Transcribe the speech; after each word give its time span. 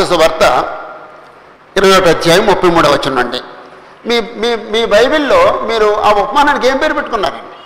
మత్స్సు 0.00 0.16
వార్త 0.20 0.44
ఇరవై 1.76 1.94
ఒకటి 1.96 2.10
అధ్యాయం 2.10 2.44
ముప్పై 2.46 2.68
మూడవ 2.68 2.92
వచ్చిండండి 2.92 3.40
మీ 4.08 4.16
మీ 4.42 4.50
మీ 4.72 4.80
బైబిల్లో 4.84 5.40
మీరు 5.62 5.88
ఆ 6.00 6.10
ఉపమానానికి 6.22 6.66
ఏం 6.68 6.76
పేరు 6.78 6.94
పెట్టుకున్నారండి? 6.94 7.56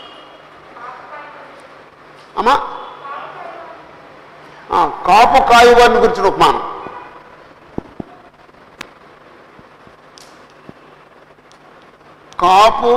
అమ్మా? 2.38 2.54
కాపు 5.06 5.38
కాయువారిని 5.50 6.00
గురించిన 6.00 6.27
ఉపమానం. 6.27 6.62
కాపు 12.41 12.93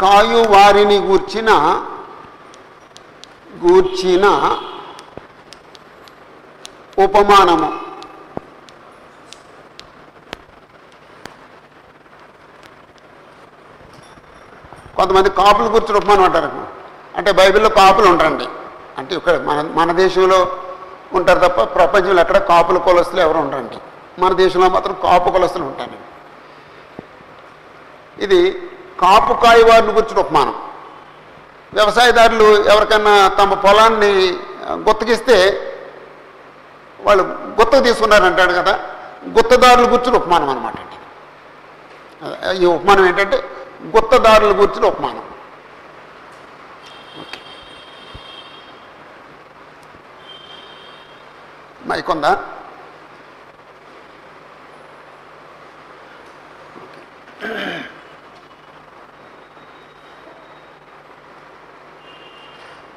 కాయు 0.00 0.40
వారిని 0.52 0.98
గూర్చిన 0.98 1.50
గూర్చిన 3.62 4.24
ఉపమానము. 6.98 7.68
కొంతమంది 14.96 15.30
కాపులు 15.30 15.68
గురించి 15.68 15.96
ఉపమానం 15.96 16.24
అంటారు. 16.24 16.66
అంటే 17.16 17.32
బైబిల్లో 17.32 17.70
కాపులు 17.70 18.06
ఉంటారండి 18.08 18.46
అంటే 18.98 19.14
ఇక్కడ 19.14 19.36
మన 19.36 19.70
మన 19.74 19.92
దేశంలో 19.92 20.56
ఉంటారు 21.12 21.38
తప్ప 21.48 21.62
ప్రపంచంలో 21.62 22.20
ఎక్కడ 22.20 22.36
కాపుల 22.36 22.78
కులస్తులు 22.78 23.20
ఎవరు 23.20 23.38
ఉండరండి. 23.38 23.78
మన 24.20 24.32
దేశంలో 24.32 24.68
మాత్రం 24.68 24.96
కాపు 25.02 25.30
కులస్తులు 25.30 25.64
ఉంటారండి. 25.64 25.98
ఇది 28.24 28.62
కాపు 29.00 29.32
కాయవారిని 29.44 29.92
గురించిన 29.92 30.18
ఉపమానం. 30.18 30.54
వ్యవసాయదారులు 31.74 32.64
ఎవరికన్నా 32.64 33.28
తమ 33.28 33.54
పొలాన్ని 33.54 34.38
గుత్తకిస్తే 34.72 35.36
వాళ్ళు 37.04 37.22
గుత్తకు 37.60 37.82
తీసుకున్నారంటాడు 37.82 38.52
కదా 38.52 38.74
గుత్తదారుల 39.28 39.92
గుర్చిన 39.92 40.16
ఉపమానం 40.16 40.48
అనమాట 40.48 40.74
అండి. 40.80 40.96
ఈ 42.62 42.66
ఉపమానం 42.66 43.06
ఏంటంటే 43.06 43.38
గుత్తదారుల 43.96 44.52
గుర్చిన 44.60 44.86
ఉపమానం. 44.86 45.22
ఓకే. 47.20 47.40
మైక్ 51.88 52.10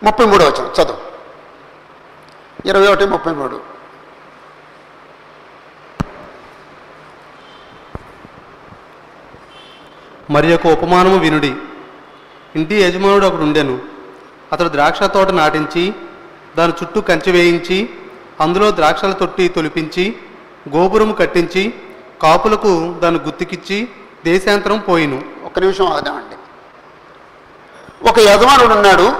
ముప్పై 0.04 0.26
మూడు 0.26 0.44
వచ్చిన 0.44 0.66
చదువు. 0.82 0.98
ఇరవై 2.66 2.88
ఒకటి 2.88 3.06
ముప్పై 3.06 3.32
మూడు. 3.32 3.77
మరి 10.38 10.52
యొక్క 10.52 10.68
ఉపమానము 10.68 11.18
వినుడి. 11.18 11.56
ఇంటి 12.56 12.76
యజమానుడు 12.76 13.26
ఒకడు 13.26 13.42
ఉండెను. 13.42 13.80
అతడు 14.54 14.70
ద్రాక్ష 14.70 15.04
తోట 15.04 15.28
నాటించి 15.28 15.94
దాని 16.58 16.74
చుట్టూ 16.84 17.02
కంచె 17.02 17.32
వేయించి 17.32 17.90
అందులో 18.40 18.72
ద్రాక్షల 18.72 19.12
తొట్టి 19.12 19.48
తొలిపించి 19.48 20.16
గోపురము 20.76 21.14
కట్టించి 21.14 21.74
కాపులకు 22.22 22.96
దాన్ని 23.04 23.22
గుర్తుకిచ్చి 23.22 23.90
దేశాంతరం 24.26 24.80
పోయిను. 24.80 25.26
ఒక 25.46 25.60
నిమిషం 25.60 25.88
ఆదామండి 25.88 26.36
ఒక 28.10 28.20
యజమానుడు 28.20 28.74
ఉన్నాడు. 28.74 29.14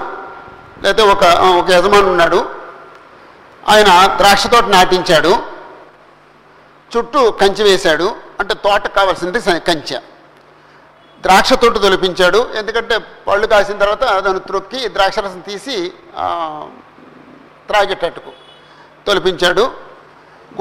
లేకపోతే 0.82 1.02
ఒక 1.02 1.24
ఒక 1.58 1.70
యజమానుడు 1.70 2.10
ఉన్నాడు. 2.10 2.48
ఆయన 3.68 4.12
ద్రాక్ష 4.16 4.46
తోట 4.46 4.64
నాటించాడు. 4.64 5.36
చుట్టూ 6.96 7.30
కంచె 7.30 7.64
వేశాడు. 7.64 8.16
అంటే 8.40 8.54
తోట 8.54 8.86
కావాల్సింది 8.86 9.40
కంచె. 9.40 10.00
ద్రాక్ష 11.22 11.52
తోట 11.52 11.76
తొలిపించాడు. 11.76 12.54
ఎందుకంటే 12.54 12.98
పళ్ళు 12.98 13.46
కాసిన 13.46 13.78
తర్వాత 13.78 14.04
దాన్ని 14.04 14.40
త్రొక్కి 14.40 14.88
ద్రాక్షరసం 14.88 15.40
తీసి 15.40 15.92
త్రాగేటట్టుకు 17.68 18.32
తొలిపించాడు. 19.06 19.60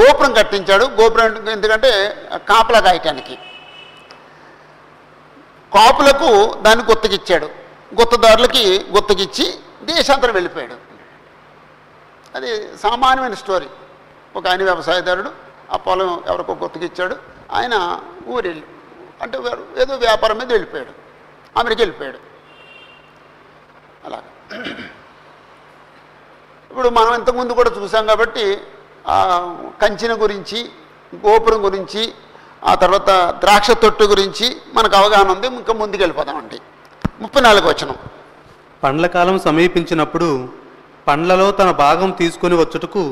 గోపురం 0.01 0.34
కట్టించాడు. 0.34 0.85
గోపురం 0.85 1.50
ఎందుకంటే 1.50 1.90
కాపలా 2.50 2.79
కాయటానికి. 2.79 3.35
కాపులకు 5.73 6.53
దాన్ని 6.62 6.85
గుత్తకిచ్చాడు. 6.85 7.45
గుత్తదారులకి 8.00 8.85
గుత్తకిచ్చి 8.91 9.53
దేశాంతరం 9.84 10.34
వెళ్ళిపోయాడు. 10.34 10.75
అది 12.35 12.78
సామాన్యమైన 12.78 13.34
స్టోరీ. 13.34 13.68
ఒక 14.35 14.47
ఆయన 14.47 14.63
వ్యవసాయదారుడు 14.63 15.31
ఆ 15.72 15.78
పొలం 15.78 16.24
ఎవరికో 16.28 16.53
గుర్తుకిచ్చాడు 16.53 17.16
ఆయన 17.51 18.01
ఊరెళ్ళి 18.28 18.63
అంటే 19.24 19.38
ఏదో 19.82 19.94
వ్యాపారం 20.06 20.38
మీద 20.40 20.50
వెళ్ళిపోయాడు. 20.56 20.94
అమెరికా 21.60 21.82
వెళ్ళిపోయాడు. 21.84 22.20
అలా 24.06 24.20
ఇప్పుడు 26.72 26.90
మనం 26.98 27.12
ఇంతకుముందు 27.20 27.58
కూడా 27.60 27.72
చూసాం 27.78 28.06
కాబట్టి 28.12 28.46
కంచిన 29.82 30.14
గురించి 30.24 30.60
గోపురం 31.26 31.60
గురించి 31.66 32.04
ఆ 32.70 32.74
తర్వాత 32.84 33.10
ద్రాక్ష 33.44 33.72
తొట్టు 33.84 34.06
గురించి 34.14 34.48
మనకు 34.78 34.96
అవగాహన 35.00 35.30
ఉంది. 35.36 35.48
ఇంకా 35.62 35.74
ముందుకు 35.82 36.02
వెళ్ళిపోదామండి 36.04 36.60
ముప్పై 37.24 37.42
నాలుగు 37.48 37.68
వచనం. 37.72 37.98
పండ్ల 38.84 39.06
కాలం 39.16 39.38
సమీపించినప్పుడు 39.48 40.30
పండ్లలో 41.08 41.48
తన 41.60 41.70
భాగం 41.84 42.10
తీసుకొని 42.22 42.56
వచ్చుటకు 42.62 43.04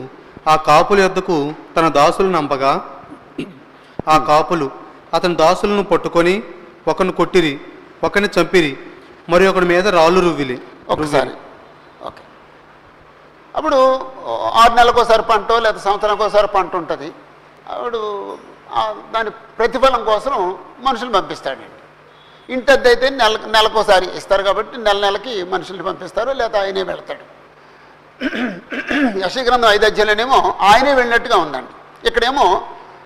ఆ 0.51 0.55
కాపుల 0.69 0.99
యొద్దకు 1.03 1.37
తన 1.75 1.85
దాసులు 1.97 2.29
నంపగా 2.37 2.71
ఆ 4.13 4.15
కాపులు 4.29 4.67
అతని 5.15 5.35
దాసులను 5.41 5.83
పట్టుకొని 5.91 6.35
ఒకని 6.91 7.13
కొట్టిరి 7.19 7.53
ఒకని 8.07 8.27
చంపిరి 8.35 8.71
మరి 9.31 9.43
ఒకడి 9.51 9.67
మీద 9.73 9.85
రాళ్ళు 9.97 10.19
రువ్విలి. 10.25 10.57
ఒకసారి. 10.93 11.33
ఓకే. 12.07 12.23
అప్పుడు 13.55 13.77
ఆరు 14.61 14.73
నెలలకోసారి 14.79 15.23
పంట 15.31 15.51
లేదా 15.65 15.79
సంవత్సరానికి 15.87 16.23
ఒకసారి 16.25 16.49
పంట 16.57 16.71
ఉంటుంది. 16.81 17.09
అప్పుడు 17.73 17.99
దాని 19.13 19.29
ప్రతిఫలం 19.59 20.01
కోసం 20.11 20.33
మనుషులు 20.87 21.11
పంపిస్తాడండి 21.17 21.71
ఇంటద్దు 22.49 22.87
అయితే 22.91 23.07
నెల 23.21 23.35
నెలకోసారి 23.55 24.07
ఇస్తారు 24.19 24.43
కాబట్టి 24.47 24.75
నెల 24.87 24.97
నెలకి 25.05 25.33
మనుషుల్ని 25.53 25.85
పంపిస్తారు 25.89 26.31
లేదా 26.41 26.57
ఆయనే 26.63 26.83
వెళ్తాడు 26.91 27.25
యశగ్రంథం 29.25 29.69
ఐదు 29.75 29.85
అధ్యాయులనేమో 29.89 30.37
ఆయనే 30.69 30.91
వెళ్ళినట్టుగా 30.99 31.37
ఉందండి. 31.45 31.73
ఇక్కడేమో 32.07 32.45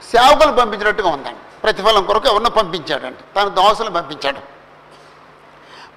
సేవకులు 0.03 0.51
పంపించినట్టుగా 0.51 1.09
ఉందండి. 1.09 1.61
ప్రతిఫలం 1.63 2.05
కొరకు 2.05 2.27
ఎవరినో 2.27 2.49
పంపించాడండి. 2.49 3.23
తన 3.35 3.47
దోసలు 3.47 3.89
పంపించాడు. 3.89 4.39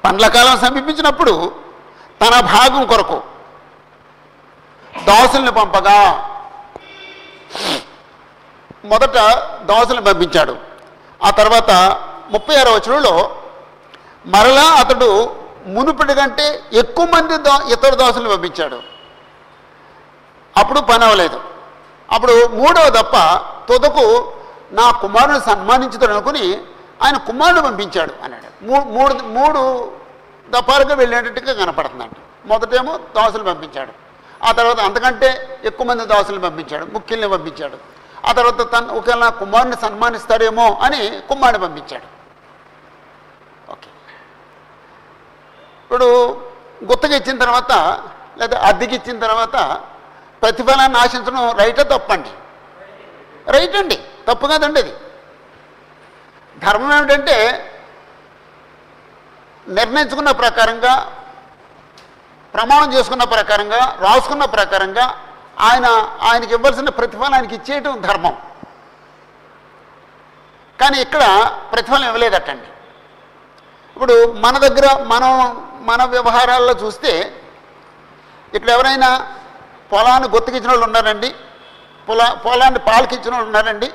పండ్ల 0.05 0.29
కాలం 0.29 0.59
సమీపించినప్పుడు 0.59 1.55
తన 2.21 2.41
భాగం 2.41 2.87
కొరకు 2.87 3.23
దోసల్ని 5.09 5.53
పంపగా 5.53 5.99
మొదట 8.85 9.17
దోసల్ని 9.63 10.05
పంపించాడు. 10.05 10.57
ఆ 11.25 11.31
తర్వాత 11.31 11.71
ముప్పై 12.31 12.57
ఆరో 12.57 12.73
వచనంలో 12.73 13.37
మరలా 14.27 14.63
అతడు 14.63 15.37
మునుపటి 15.67 16.15
కంటే 16.15 16.63
ఎక్కువ 16.73 17.05
మంది 17.05 17.37
దో 17.37 17.69
ఇతర 17.73 17.95
దోసల్ని 17.95 18.31
పంపించాడు. 18.37 18.83
అప్పుడు 20.57 20.81
పని 20.81 21.05
అవ్వలేదు. 21.05 21.41
అప్పుడు 22.13 22.47
మూడవ 22.47 22.89
దప్ప 22.89 23.17
తుదకు 23.69 24.33
నా 24.73 24.91
కుమారుని 24.91 25.41
సన్మానించుతాడు 25.41 26.13
అనుకుని 26.13 26.45
ఆయన 27.03 27.17
కుమారుడు 27.17 27.61
పంపించాడు 27.61 28.13
అన్నాడు. 28.25 28.49
మూడు 28.93 29.15
మూడు 29.15 29.61
దఫాలుగా 30.51 30.95
వెళ్ళేటట్టుగా 30.95 31.53
కనపడుతుందండి 31.53 32.49
మొదటేమో 32.49 32.99
దాసులు 33.17 33.45
పంపించాడు. 33.45 33.93
ఆ 34.45 34.53
తర్వాత 34.53 34.81
అంతకంటే 34.81 35.59
ఎక్కువ 35.65 35.87
మంది 35.87 36.07
దాసులు 36.07 36.41
పంపించాడు 36.41 36.87
ముఖ్యుల్ని 36.93 37.29
పంపించాడు. 37.29 37.77
ఆ 38.29 38.33
తర్వాత 38.33 38.73
తను 38.73 38.95
ఒకవేళ 38.95 39.19
నా 39.19 39.29
కుమారుని 39.29 39.77
సన్మానిస్తాడేమో 39.81 40.79
అని 40.83 41.23
కుమారుని 41.29 41.59
పంపించాడు. 41.59 42.09
ఓకే. 43.73 43.91
ఇప్పుడు 45.83 46.09
గుత్తగా 46.85 47.17
ఇచ్చిన 47.17 47.39
తర్వాత 47.39 47.73
లేదా 48.39 48.59
అద్దెకి 48.61 48.95
ఇచ్చిన 48.95 49.19
తర్వాత 49.19 49.81
ప్రతిఫలాన్ని 50.43 50.99
ఆశించడం 50.99 51.51
రైటా 51.59 51.83
తప్పండి. 51.83 52.31
రైట్ 53.47 53.77
అండి 53.77 53.97
తప్పు 54.29 54.47
కాదండి 54.47 54.81
అది. 54.81 54.93
ధర్మం 56.65 56.93
ఏమిటంటే 56.99 57.37
నిర్ణయించుకున్న 59.69 60.31
ప్రకారంగా 60.31 60.95
ప్రమాణం 62.55 62.93
చేసుకున్న 62.93 63.25
ప్రకారంగా 63.25 63.99
రాసుకున్న 64.01 64.45
ప్రకారంగా 64.45 65.05
ఆయన 65.61 65.87
ఆయనకి 66.29 66.55
ఇవ్వాల్సిన 66.55 66.89
ప్రతిఫలం 66.89 67.35
ఆయనకి 67.35 67.55
ఇచ్చేయటం 67.55 68.01
ధర్మం. 68.01 68.35
కానీ 70.81 70.99
ఇక్కడ 71.01 71.25
ప్రతిఫలం 71.73 72.07
ఇవ్వలేదటండి. 72.07 72.69
ఇప్పుడు 73.97 74.33
మన 74.33 74.59
దగ్గర 74.59 74.87
మనం 75.03 75.33
మన 75.81 76.05
వ్యవహారాల్లో 76.05 76.75
చూస్తే 76.83 77.13
ఇక్కడ 78.55 78.71
ఎవరైనా 78.71 79.11
పొలాన్ని 79.93 80.29
గుర్తుకిచ్చిన 80.29 80.71
వాళ్ళు 80.71 80.87
ఉన్నారండి. 80.87 81.35
పొలా 82.09 82.27
పొలాన్ని 82.45 82.81
పాలకి 82.87 83.15
ఇచ్చిన 83.17 83.33
వాళ్ళు 83.35 83.49
ఉన్నారండి 83.49 83.89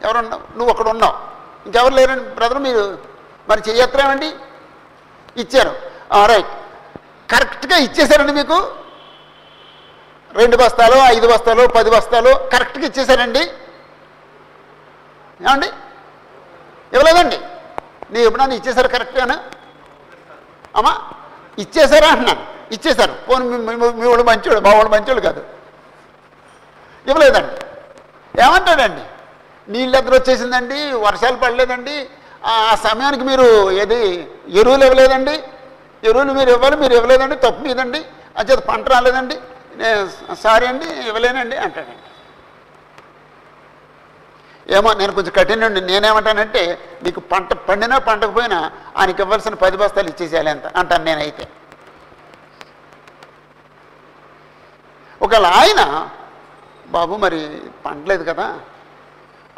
ఎవరున్నా 0.00 0.36
నువ్వు 0.56 0.70
అక్కడ 0.72 0.88
ఉన్నావు 0.94 1.14
ఇంకెవరు 1.66 1.94
లేరండి 1.98 2.24
బ్రదర్ 2.36 2.60
మీరు 2.66 2.82
మరి 3.48 3.60
చెయ్యత్రేమండి 3.68 4.28
ఇచ్చారు 5.36 5.72
రైట్ 6.30 6.52
కరెక్ట్గా 7.28 7.76
ఇచ్చేశారండి 7.86 8.32
మీకు 8.32 8.56
రెండు 10.30 10.56
బస్తాలు 10.56 10.96
ఐదు 11.10 11.26
బస్తాలు 11.32 11.62
పది 11.74 11.90
బస్తాలు 11.90 12.32
కరెక్ట్గా 12.52 12.86
ఇచ్చేశారండి 12.88 13.42
ఏమండి 15.40 15.68
ఇవ్వలేదండి 16.92 17.38
నీ 18.12 18.18
ఎప్పుడన్నా 18.22 18.56
ఇచ్చేసారు 18.56 18.88
కరెక్ట్గాను 18.88 19.36
అమ్మా 20.74 20.92
ఇచ్చేశారా 21.58 22.08
అంటున్నాను 22.12 22.42
ఇచ్చేశారు 22.72 23.14
పోనీ 23.26 23.44
మీ- 23.66 23.76
మీ- 23.80 24.24
మంచోడు 24.28 24.60
మా 24.60 24.72
వాళ్ళు 24.72 24.90
మంచోడు 24.90 25.20
కాదు 25.20 25.42
ఇవ్వలేదండి. 27.08 27.54
ఏమంటాడండి? 28.44 29.04
నీళ్ళు 29.72 29.96
ఎదురు 29.96 30.14
వచ్చేసిందండి? 30.14 30.78
వర్షాలు 30.92 31.36
పడలేదండి. 31.36 32.08
ఆ 32.44 32.76
సమయానికి 32.84 33.24
మీరు 33.24 33.46
ఏది 33.82 33.98
ఎరువులు 34.48 34.84
ఇవ్వలేదండి? 34.84 35.34
ఎరువులు 36.08 36.32
మీరు 36.32 36.50
ఇవ్వాలి 36.50 36.76
మీరు 36.76 36.94
ఇవ్వలేదండి. 36.94 37.36
తప్పు 37.36 37.60
మీదండి. 37.60 38.00
అంచేత 38.38 38.58
పంట 38.58 38.88
రాలేదండి. 38.92 39.36
సారీ 40.42 40.66
అండి 40.66 40.86
ఇవ్వలేనండి 41.08 41.56
అంటాడండి. 41.56 42.00
ఏమో 44.76 44.92
నేను 44.92 45.12
కొంచెం 45.12 45.32
కఠినండి 45.36 45.80
నేనేమంటానంటే 45.80 46.60
మీకు 47.02 47.20
పంట 47.20 47.52
పండినా 47.52 47.98
పండకపోయినా 47.98 48.70
ఆయనకి 48.96 49.22
ఇవ్వాల్సిన 49.22 49.54
పది 49.54 49.76
బస్తాలు 49.76 50.08
ఇచ్చేసేయాలి 50.08 50.50
అంత 50.50 50.66
అంటాను 50.76 51.04
నేనైతే. 51.04 51.44
ఒకవేళ 55.22 55.46
ఆయన 55.46 55.82
బాబు 56.86 57.16
మరి 57.16 57.62
పండలేదు 57.86 58.24
కదా. 58.32 58.58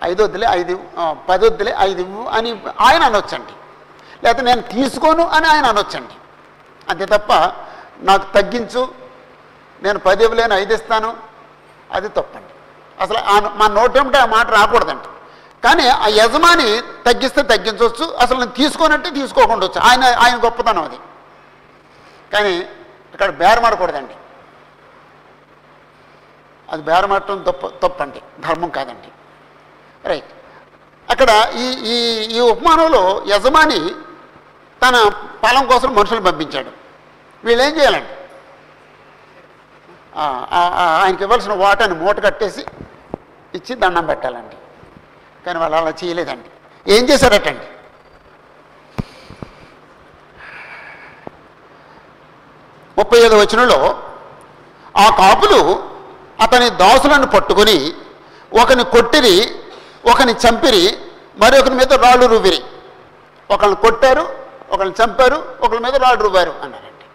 ఐదు 0.04 0.22
వద్దులే 0.22 0.46
ఐదు 0.50 0.80
పది 1.28 1.46
వద్దులే 1.46 1.74
ఐదు 1.80 2.00
ఇవ్వు 2.00 2.22
అని 2.28 2.50
ఆయన 2.80 3.02
అనొచ్చండి. 3.02 3.54
లేకపోతే 4.24 4.42
నేను 4.46 4.62
తీసుకోను 4.62 5.26
అని 5.26 5.46
ఆయన 5.46 5.66
అనొచ్చండి. 5.66 6.14
అంతే 6.90 7.04
తప్ప 7.04 7.32
నాకు 8.00 8.32
తగ్గించు 8.34 8.92
నేను 9.82 9.98
పది 9.98 10.24
ఇవ్వలేను 10.24 10.54
ఐదు 10.54 10.74
ఇస్తాను 10.74 11.16
అది 11.92 12.08
తప్పండి. 12.08 12.52
అసలు 13.02 13.18
ఆ 13.18 13.52
మా 13.54 13.66
నోటేమిటో 13.68 14.18
ఆ 14.18 14.26
మాట 14.26 14.50
రాకూడదండి. 14.50 15.08
కానీ 15.64 15.88
ఆ 15.88 16.06
యజమాని 16.08 16.80
తగ్గిస్తే 17.06 17.42
తగ్గించవచ్చు 17.42 18.14
అసలు 18.14 18.38
నేను 18.38 18.50
తీసుకోనంటే 18.50 19.10
తీసుకోకుండా 19.10 19.66
వచ్చు. 19.66 19.80
ఆయన 19.80 20.04
ఆయన 20.04 20.44
గొప్పతనం 20.44 20.84
అది. 20.84 20.98
కానీ 22.32 22.54
ఇక్కడ 23.14 23.30
బేరమాడకూడదండి. 23.30 24.14
అది 26.72 26.82
బేరమాడటం 26.82 27.42
తప్ప 27.42 27.66
తప్పండి. 27.82 28.20
ధర్మం 28.40 28.68
కాదండి. 28.68 29.10
రైట్. 30.08 30.32
అక్కడ 31.10 31.30
ఈ 31.54 31.66
ఈ 31.94 31.96
ఈ 32.36 32.40
ఉపమానంలో 32.40 33.22
యజమాని 33.26 33.80
తన 34.82 34.96
పొలం 35.42 35.66
కోసం 35.66 35.94
మనుషులు 35.94 36.20
పంపించాడు. 36.20 36.70
వీళ్ళు 37.44 37.64
ఏం 37.64 37.76
చేయాలండి 37.78 38.12
ఆయనకి 40.18 41.22
ఇవ్వాల్సిన 41.22 41.52
వాటాన్ని 41.52 41.98
మూట 41.98 42.24
కట్టేసి 42.24 42.62
ఇచ్చి 43.54 43.74
దండం 43.76 44.06
పెట్టాలండి. 44.06 44.56
కానీ 45.46 45.58
వాళ్ళు 45.58 45.76
అలా 45.76 45.92
చేయలేదండి. 46.04 46.50
ఏం 46.94 47.04
చేశారటండి? 47.08 47.66
ముప్పై 52.98 53.18
ఐదు 53.18 53.36
వచనంలో 53.40 53.78
ఆ 54.96 55.06
కాపులు 55.18 55.60
అతని 56.44 56.70
దాసులను 56.82 57.26
పట్టుకొని 57.26 57.78
ఒకని 58.62 58.84
కొట్టిరి 58.84 59.36
ఒకని 60.10 60.32
చంపిరి 60.32 60.84
మరొకరి 61.40 61.74
మీద 61.74 61.92
రాళ్ళు 62.04 62.26
రువ్విరి. 62.26 62.60
ఒకరిని 63.50 63.76
కొట్టారు 63.76 64.24
ఒకరిని 64.74 64.94
చంపారు 65.00 65.38
ఒకరి 65.64 65.80
మీద 65.84 65.96
రాళ్ళు 66.04 66.22
రువ్వారు 66.22 66.52
అన్నారండి 66.64 67.06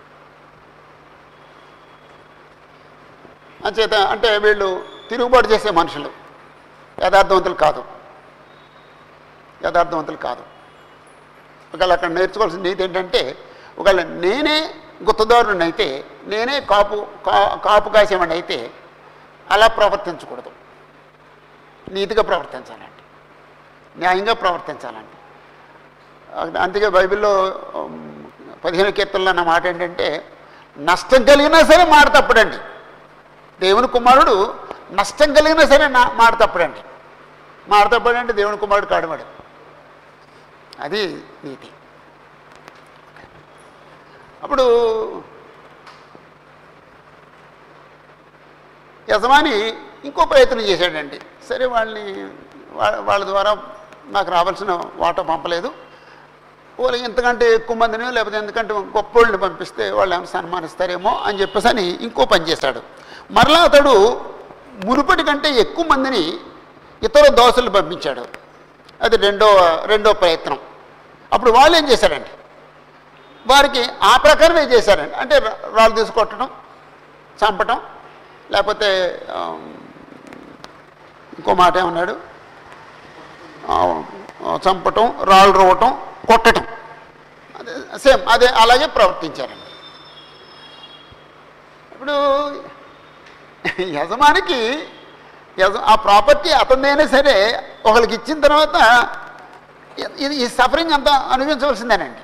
అంచేత 3.68 3.94
అంటే 4.14 4.30
వీళ్ళు 4.38 4.68
తిరుగుబాటు 5.10 5.48
చేసే 5.54 5.72
మనుషులు. 5.72 6.10
యథార్థవంతులు 6.98 7.58
కాదు. 7.66 7.82
యథార్థవంతులు 9.66 10.20
కాదు. 10.28 10.44
ఒకవేళ 11.74 11.92
అక్కడ 11.94 12.10
నేర్చుకోవాల్సిన 12.10 12.62
నీతి 12.62 12.84
ఏంటంటే 12.84 13.22
ఒకవేళ 13.80 14.02
నేనే 14.24 14.58
గుత్తదారుని 15.08 15.64
అయితే 15.64 15.88
నేనే 16.32 16.56
కాపు 16.72 16.98
కా 17.28 17.38
కాపు 17.66 17.90
కాసేవాడిని 17.90 18.36
అయితే 18.36 18.58
అలా 19.52 19.68
ప్రవర్తించకూడదు. 19.68 20.52
నీతిగా 21.92 22.24
ప్రవర్తించాలండి. 22.24 23.02
న్యాయంగా 24.00 24.34
ప్రవర్తించాలండి. 24.34 25.16
అందుకే 26.58 26.90
బైబిల్లో 26.90 27.32
పదిహేను 28.66 28.92
కీర్తనలో 28.92 29.30
అన్న 29.30 29.44
మాట 29.44 29.66
ఏంటంటే 29.66 30.08
నష్టం 30.78 31.24
కలిగినా 31.26 31.60
సరే 31.64 31.84
మాట 31.86 32.08
తప్పడండి. 32.18 32.58
దేవుని 33.60 33.88
కుమారుడు 33.88 34.36
నష్టం 34.92 35.34
కలిగినా 35.34 35.66
సరే 35.66 35.88
నా 35.88 36.04
మాట 36.14 36.34
తప్పడండి. 36.40 36.82
మాట 37.68 37.86
తప్పడంటే 37.92 38.34
దేవుని 38.34 38.58
కుమారుడు 38.58 38.86
కాడమడు 38.86 39.26
అది 40.80 41.02
నీతి. 41.44 41.70
అప్పుడు 44.44 44.64
యజమాని 49.12 49.74
ఇంకో 50.06 50.26
ప్రయత్నం 50.26 50.62
చేశాడండి. 50.62 51.20
సరే 51.50 51.66
వాళ్ళని 51.66 52.28
వాళ్ళ 52.80 53.26
ద్వారా 53.26 53.58
నాకు 54.06 54.32
రావాల్సిన 54.32 54.82
వాటా 54.96 55.24
పంపలేదు. 55.24 55.72
వాళ్ళు 56.80 56.98
ఇంతకంటే 56.98 57.56
ఎక్కువ 57.56 57.78
మందిని 57.78 58.12
లేకపోతే 58.12 58.38
ఎందుకంటే 58.38 58.74
గొప్పోళ్ళని 58.74 59.38
పంపిస్తే 59.38 59.92
వాళ్ళు 59.92 60.16
ఏమైనా 60.16 60.30
సన్మానిస్తారేమో 60.30 61.22
అని 61.24 61.42
చెప్పేసి 61.42 61.68
అని 61.68 61.84
ఇంకో 61.84 62.26
పని 62.26 62.48
చేశాడు. 62.48 62.82
మరలా 63.32 63.60
అతడు 63.60 64.22
మునుపటి 64.86 65.24
కంటే 65.24 65.50
ఎక్కువ 65.50 65.86
మందిని 65.86 66.34
ఇతర 67.04 67.28
దోశలు 67.28 67.70
పంపించాడు. 67.70 68.26
అది 69.02 69.18
రెండో 69.18 69.48
రెండో 69.86 70.14
ప్రయత్నం. 70.14 70.60
అప్పుడు 71.34 71.52
వాళ్ళు 71.52 71.78
ఏం 71.78 71.90
చేశారండి? 71.90 72.30
వారికి 73.48 73.86
ఆ 74.04 74.18
ప్రకారమే 74.18 74.64
చేశారండి. 74.64 75.16
అంటే 75.16 75.40
రాళ్ళు 75.76 75.96
తీసుకొట్టడం 75.96 76.50
చంపటం 77.44 77.82
లేకపోతే 78.54 78.90
ఇంకో 81.38 81.52
మాట 81.62 81.74
ఏమన్నాడు? 81.84 82.16
చంపటం 84.66 85.08
రాళ్ళు 85.30 85.54
రువ్వటం 85.60 85.92
కొట్టడం 86.30 86.66
అదే 87.60 87.74
సేమ్ 88.04 88.24
అదే 88.34 88.48
అలాగే 88.62 88.88
ప్రవర్తించారండి. 88.96 89.68
ఇప్పుడు 91.92 92.16
యజమానికి 93.98 94.60
యజ 95.58 95.76
ఆ 95.92 95.94
ప్రాపర్టీ 96.06 96.50
అతనిదైనా 96.62 97.06
సరే 97.16 97.36
ఒకరికి 97.90 98.14
ఇచ్చిన 98.20 98.38
తర్వాత 98.48 98.78
ఇది 100.26 100.36
ఈ 100.44 100.46
సఫరింగ్ 100.58 100.94
అంతా 100.98 101.14
అనుభవించవలసిందేనండి. 101.34 102.24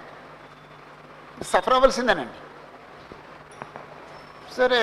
సఫర్ 1.51 1.75
అవ్వాల్సిందేనండి 1.77 2.39
సరే 4.57 4.79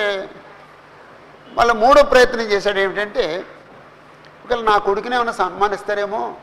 మళ్ళీ 1.57 1.73
మూడో 1.73 2.03
ప్రయత్నం 2.03 2.41
చేశాడు 2.41 2.79
ఏమిటంటే 2.79 3.45
ఒకవేళ 4.45 4.63
నా 4.63 4.77
కొడుకునే 4.77 5.15
ఏమైనా 5.15 5.31
సన్మానిస్తారేమో 5.31 6.33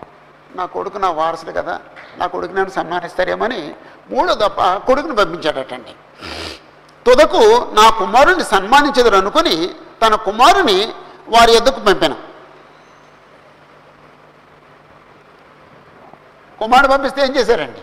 నా 0.57 0.67
కొడుకు 0.67 0.99
నా 0.99 1.11
వారసుడు 1.11 1.53
కదా 1.53 1.81
నా 2.19 2.27
కొడుకుని 2.27 2.61
ఏమైనా 2.61 2.75
సన్మానిస్తారేమో 2.75 3.45
అని 3.45 3.75
మూడో 4.11 4.35
తప్ప 4.35 4.75
కొడుకుని 4.75 5.17
పంపించాడటండి. 5.17 5.95
తుదకు 7.07 7.71
నా 7.73 7.91
కుమారుని 7.91 8.45
సన్మానించదురు 8.45 9.17
అనుకుని 9.17 9.75
తన 10.03 10.15
కుమారుని 10.15 10.93
వారి 11.29 11.53
ఎద్దుకు 11.57 11.81
పంపాను. 11.81 12.17
కుమారుడు 16.59 16.91
పంపిస్తే 16.93 17.23
ఏం 17.23 17.37
చేశారండి? 17.37 17.83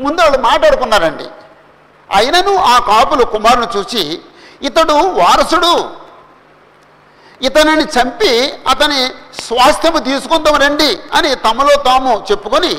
ముందు 0.00 0.20
వాళ్ళు 0.20 0.38
మాట్లాడుకున్నారండి. 0.38 1.26
అయినను 2.16 2.56
ఆ 2.56 2.78
కాపులు 2.78 3.24
కుమారుని 3.24 3.78
చూసి 3.78 4.22
ఇతడు 4.62 4.96
వారసుడు. 5.20 5.72
ఇతనిని 7.46 7.84
చంపి 7.96 8.30
అతని 8.70 9.00
స్వాస్థ్యము 9.40 9.98
తీసుకుందాం 9.98 10.56
రండి 10.62 10.90
అని 11.18 11.34
తమలో 11.34 11.74
తాము 11.82 12.12
చెప్పుకొని 12.30 12.74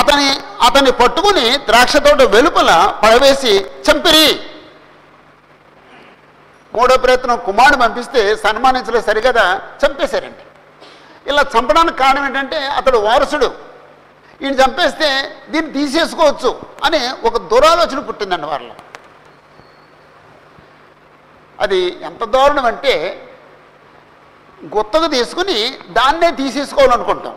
అతని 0.00 0.28
అతన్ని 0.66 0.92
పట్టుకుని 0.92 1.46
ద్రాక్ష 1.56 1.96
తోట 1.96 2.22
వెలుపల 2.22 2.70
పడవేసి 3.02 3.52
చంపిరి. 3.86 4.28
మూడో 6.74 6.96
ప్రయత్నం 6.96 7.38
కుమారుడు 7.46 7.78
పంపిస్తే 7.80 8.36
సన్మానించలేదు 8.36 9.06
సరిగదా 9.06 9.60
చంపేశారండి. 9.82 10.44
ఇలా 11.30 11.42
చంపడానికి 11.54 11.98
కారణం 11.98 12.24
ఏంటంటే 12.26 12.56
అతడు 12.56 12.98
వారసుడు. 12.98 13.48
ఈయన 14.42 14.54
చంపేస్తే 14.60 15.08
దీన్ని 15.48 15.72
తీసేసుకోవచ్చు 15.72 16.50
అని 16.84 17.00
ఒక 17.26 17.36
దురాలోచన 17.36 18.00
పుట్టిందండి 18.00 18.46
వాళ్ళలో 18.46 18.74
అది 21.60 21.78
ఎంత 22.08 22.22
దారుణం 22.34 22.66
అంటే 22.72 22.94
గుత్తగా 24.74 25.08
తీసుకుని 25.16 25.58
దాన్నే 25.98 26.30
తీసేసుకోవాలనుకుంటాం. 26.40 27.34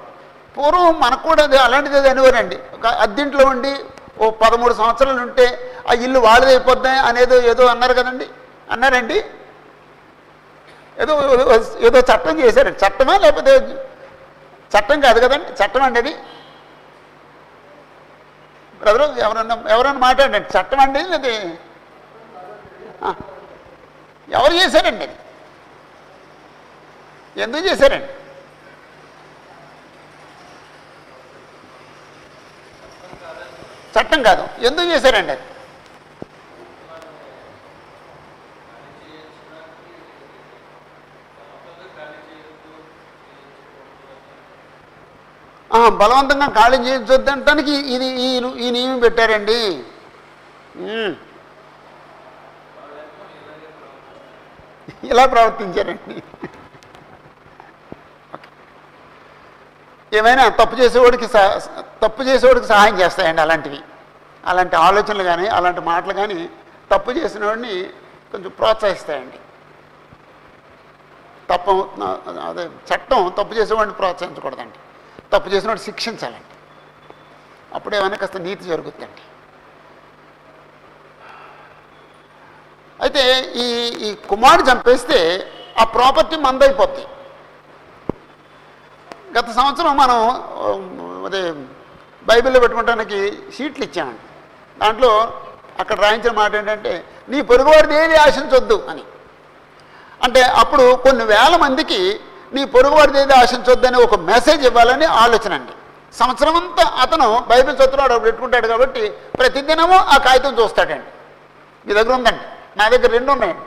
పూర్వం 0.55 0.95
మనకు 1.03 1.23
కూడా 1.27 1.41
అది 1.43 1.57
అలాంటిది 1.57 2.09
అనివారండి 2.09 2.57
ఒక 2.75 2.85
అద్దెంట్లో 3.05 3.43
ఉండి 3.45 3.73
ఓ 4.21 4.29
పదమూడు 4.43 4.73
సంవత్సరాలు 4.79 5.21
ఉంటే 5.21 5.45
ఆ 5.89 5.93
ఇల్లు 6.05 6.19
వాళ్ళది 6.19 6.51
అయిపోద్ది 6.53 6.93
అనేదో 7.09 7.35
ఏదో 7.51 7.63
అన్నారు 7.73 7.93
కదండి. 7.99 8.27
అన్నారండి? 8.71 9.17
ఏదో 10.97 11.13
ఏదో 11.87 11.99
చట్టం 12.09 12.35
చేశారండి. 12.39 12.79
చట్టమా 12.85 13.13
లేకపోతే 13.23 13.53
చట్టం 14.73 14.97
కాదు 15.05 15.19
కదండి? 15.25 15.49
చట్టం 15.61 15.83
అండి 15.87 15.99
అది? 16.03 16.13
బ్రదరు 18.81 19.05
ఎవరన్నా 19.25 19.55
ఎవరన్నా 19.75 20.01
మాట్లాడండి. 20.07 20.49
చట్టం 20.57 20.79
అండి 20.85 21.01
అది 21.19 21.33
ఎవరు 24.31 24.53
చేశారండి 24.53 25.03
అది? 25.03 25.15
ఎందుకు 27.41 27.63
చేశారండి? 27.67 28.07
చట్టం 33.95 34.23
కాదు. 34.23 34.65
ఎందుకు 34.65 34.87
చేశారండి 34.87 35.31
అది? 35.31 35.41
ఆ, 45.73 45.89
బలవంతంగా 45.89 46.47
ఖాళీ 46.47 46.77
చేయించొద్దంటానికి 46.77 47.71
ఇది 47.71 48.05
ఈ 48.05 48.29
ఈ 48.67 48.71
నియమం 48.71 48.99
పెట్టారండి. 48.99 49.61
ఇలా 55.03 55.25
ప్రవర్తించారండి? 55.25 56.23
ఏమైనా 60.17 60.49
తప్పు 60.49 60.75
చేసేవాడికి 60.75 61.27
సహ- 61.27 61.81
తప్పు 61.81 62.23
చేసేవాడికి 62.23 62.67
సహాయం 62.67 62.99
చేస్తాయండి 62.99 63.41
అలాంటివి. 63.41 63.79
అలాంటి 64.45 64.75
ఆలోచనలు 64.75 65.23
కానీ 65.23 65.47
అలాంటి 65.47 65.81
మాటలు 65.81 66.13
కానీ 66.13 66.49
తప్పు 66.91 67.11
చేసిన 67.11 67.45
వాడిని 67.45 67.83
కొంచెం 68.31 68.49
ప్రోత్సహిస్తాయండి. 68.49 69.37
తప్ప 71.49 71.71
అదే 72.39 72.63
చట్టం 72.63 73.33
తప్పు 73.37 73.53
చేసేవాడిని 73.53 73.95
ప్రోత్సహించకూడదండి. 73.95 74.77
తప్పు 75.33 75.49
చేసినవాడు 75.49 75.79
శిక్షించాలండి. 75.79 76.43
అప్పుడేమైనా 77.75 78.15
కాస్త 78.15 78.37
నీతి 78.37 78.63
జరుగుతుందండి 78.63 79.21
అయితే 83.03 83.21
ఈ 83.63 83.67
ఈ 84.07 84.09
కుమారుడు 84.29 84.69
చంపేస్తే 84.69 85.19
ఆ 85.81 85.83
ప్రాపర్టీ 85.83 86.35
మందైపోద్ది. 86.35 87.05
గత 89.37 89.47
సంవత్సరం 89.59 89.97
మనం 89.97 90.17
అదే 91.27 91.41
బైబిల్లో 92.29 92.59
పెట్టుకోవడానికి 92.59 93.19
షీట్లు 93.55 93.83
ఇచ్చామండి. 93.83 94.23
దాంట్లో 94.81 95.11
అక్కడ 95.79 95.97
రాయించిన 95.99 96.33
మాట 96.33 96.55
ఏంటంటే 96.55 96.93
నీ 97.29 97.41
పొరుగువాడిది 97.41 97.95
ఏది 98.03 98.15
ఆశించొద్దు 98.15 98.77
అని. 98.91 99.03
అంటే 100.25 100.41
అప్పుడు 100.61 100.85
కొన్ని 101.05 101.23
వేల 101.33 101.53
మందికి 101.55 102.01
నీ 102.55 102.65
పొరుగువాడిది 102.65 103.19
ఏది 103.21 103.33
ఆశించొద్దు 103.33 103.87
అని 103.87 103.97
ఒక 104.05 104.15
మెసేజ్ 104.31 104.63
ఇవ్వాలని 104.65 105.05
ఆలోచన 105.23 105.53
అండి. 105.53 105.73
సంవత్సరం 106.19 106.55
అంతా 106.55 106.83
అతను 107.03 107.27
బైబిల్ 107.51 107.75
చదువుతున్నాడు 107.75 108.15
పెట్టుకుంటాడు 108.19 108.67
కాబట్టి 108.67 109.03
ప్రతిదినము 109.39 109.97
ఆ 110.13 110.17
కాగితం 110.25 110.55
చూస్తాడండి. 110.61 111.11
మీ 111.85 111.91
దగ్గర 111.93 112.13
ఉందండి. 112.13 112.45
నా 112.77 112.87
దగ్గర 112.87 113.07
రెండు 113.07 113.31
ఉన్నాయండి 113.31 113.59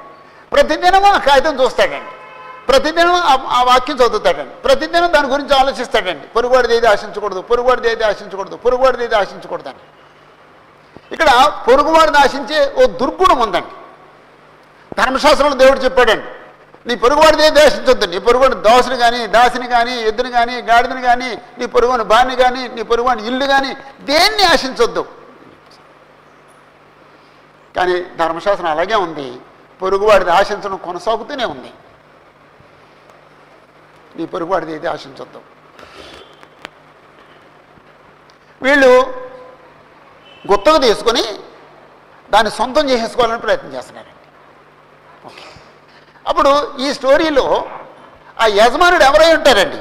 ప్రతిదినము 0.53 1.07
ఆ 1.07 1.19
కాగితం 1.19 1.63
చూస్తాడండి. 1.63 2.11
ప్రతిదినం 2.67 3.15
ఆ- 3.49 3.63
వాక్యం 3.63 3.97
చదువుతాడండి. 3.97 4.51
ప్రతిదినం 4.51 5.13
దాని 5.13 5.29
గురించి 5.29 5.57
ఆలోచిస్తాడండి. 5.57 6.27
పొరుగువాడిది 6.27 6.77
ఏది 6.77 6.87
ఆశించకూడదు? 6.87 7.41
పొరుగువాడిది 7.41 7.93
ఏది 7.93 8.05
ఆశించకూడదు? 8.05 8.57
పొరుగువాడిది 8.57 9.05
ఏది 9.05 9.17
ఆశించకూడదు 9.17 9.69
ఇక్కడ 11.13 11.53
పొరుగువాడిని 11.69 12.19
ఆశించే 12.19 12.75
ఓ 12.83 12.87
దుర్గుణం 12.87 13.39
ఉందండి. 13.39 13.67
ధర్మశాస్త్రంలో 15.03 15.57
దేవుడు 15.57 15.79
చెప్పాడండి. 15.79 16.25
నీ 16.87 16.95
పొరుగువాడిది 16.95 17.47
ఏది 17.47 18.07
నీ 18.07 18.19
పొరుగువాడి 18.19 18.55
దోసని 18.55 18.97
కానీ 18.97 19.27
దాసిని 19.27 19.67
కానీ 19.67 20.01
ఎద్దుని 20.01 20.31
కానీ 20.31 20.63
గాడిదని 20.63 21.03
కానీ 21.03 21.39
నీ 21.59 21.67
పొరుగువాని 21.67 22.05
బాని 22.05 22.37
కానీ 22.37 22.69
నీ 22.69 22.83
పొరుగువాని 22.83 23.27
ఇల్లు 23.27 23.47
కానీ 23.47 23.77
దేన్ని 24.01 24.45
ఆశించొద్దు? 24.45 25.05
కానీ 27.77 28.03
ధర్మశాస్త్రం 28.17 28.71
అలాగే 28.71 28.95
ఉంది. 28.95 29.41
పొరుగువాడిది 29.83 30.31
ఆశించడం 30.31 30.77
కొనసాగుతూనే 30.77 31.45
ఉంది. 31.45 31.73
నీ 34.17 34.27
పొరుగువాడిది 34.27 34.73
అయితే 34.73 34.89
ఆశించొద్దు. 34.89 35.41
వీళ్ళు 38.63 38.91
గుత్తకు 40.51 40.79
తీసుకొని 40.79 41.23
దాన్ని 42.31 42.51
సొంతం 42.51 42.91
చేసేసుకోవాలని 42.91 43.41
ప్రయత్నం 43.41 43.75
చేస్తున్నారండి 43.75 44.15
ఓకే. 45.27 45.45
అప్పుడు 46.29 46.77
ఈ 46.79 46.93
స్టోరీలో 46.93 47.71
ఆ 48.43 48.47
యజమానుడు 48.47 49.05
ఎవరై 49.05 49.35
ఉంటారండి? 49.35 49.81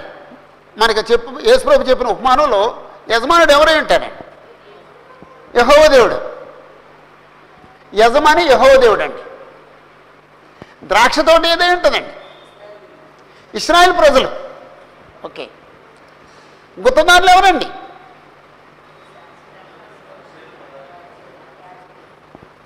మనకి 0.80 1.00
చెప్పు 1.00 1.40
యేసుప్రభు 1.40 1.84
చెప్పిన 1.84 2.08
ఉపమానంలో 2.08 2.82
యజమానుడు 3.10 3.52
ఎవరై 3.52 3.80
ఉంటారండి? 3.80 4.24
యహోవ 5.60 5.88
దేవుడు. 5.88 6.33
యజమాని 7.94 8.44
యహోదేవుడండి 8.44 9.14
అండి 9.14 9.24
ద్రాక్ష 10.88 11.20
తోట 11.20 11.46
ఏదే 11.46 11.66
ఉంటుందండి. 11.66 12.10
ఇస్రాయల్ 13.58 13.94
ప్రజలు. 13.94 14.30
ఓకే. 15.26 15.50
గుత్తదారులు 16.80 17.30
ఎవరండి? 17.30 17.66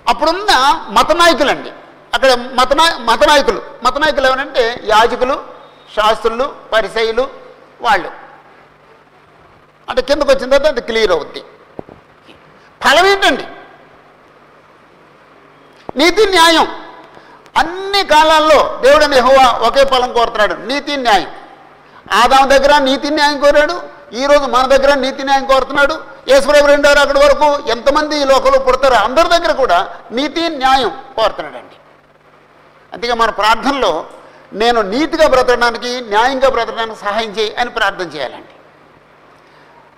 అప్పుడున్న 0.08 0.46
మత 0.90 1.12
నాయకులండి. 1.12 1.70
అక్కడ 2.14 2.32
మత 2.32 2.72
మతనాయకులు 2.72 3.02
మత 3.02 3.24
నాయకులు. 3.28 3.62
మత 3.82 3.98
నాయకులు 3.98 4.26
ఎవరంటే 4.26 4.80
యాజకులు 4.84 5.44
శాస్త్రులు 5.96 6.56
పరిసయులు 6.72 7.30
వాళ్ళు. 7.80 8.10
అంటే 9.88 10.02
కిందకు 10.02 10.28
వచ్చిన 10.28 10.50
తర్వాత 10.50 10.72
అది 10.72 10.80
క్లియర్ 10.80 11.10
అవుద్ది. 11.10 11.40
ఫలం 12.84 13.06
ఏంటండి 13.06 13.44
నీతి 15.96 16.26
న్యాయం. 16.26 16.66
అన్ని 17.56 18.04
కాలాల్లో 18.04 18.80
దేవుడు 18.82 19.04
నెహోవా 19.04 19.50
ఒకే 19.50 19.84
ఫలం 19.84 20.12
కోరుతున్నాడు. 20.12 20.54
నీతి 20.54 20.96
న్యాయం. 20.96 21.30
ఆదాం 22.12 22.50
దగ్గర 22.50 22.78
నీతి 22.78 23.10
న్యాయం 23.10 23.40
కోరాడు. 23.40 23.98
ఈరోజు 24.14 24.40
మన 24.40 24.66
దగ్గర 24.66 24.94
నీతి 24.94 25.22
న్యాయం 25.24 25.44
కోరుతున్నాడు. 25.44 26.00
యేసుప్రభు 26.28 26.66
రెండో 26.66 26.88
అక్కడి 26.88 27.18
వరకు 27.18 27.68
ఎంతమంది 27.68 28.20
ఈ 28.20 28.24
లోకంలో 28.24 28.58
పుడతారో 28.58 28.96
అందరి 28.96 29.28
దగ్గర 29.28 29.52
కూడా 29.52 29.96
నీతి 30.12 30.48
న్యాయం 30.48 30.88
కోరుతున్నాడండి. 31.16 31.74
అందుకే 32.92 33.14
మన 33.14 33.30
ప్రార్థనలో 33.30 34.06
నేను 34.52 34.82
నీతిగా 34.82 35.28
బ్రతకడానికి 35.28 36.00
న్యాయంగా 36.00 36.48
బ్రతకడానికి 36.48 37.00
సహాయం 37.00 37.30
చేయి 37.30 37.56
అని 37.56 37.70
ప్రార్థన 37.70 38.06
చేయాలండి. 38.08 38.54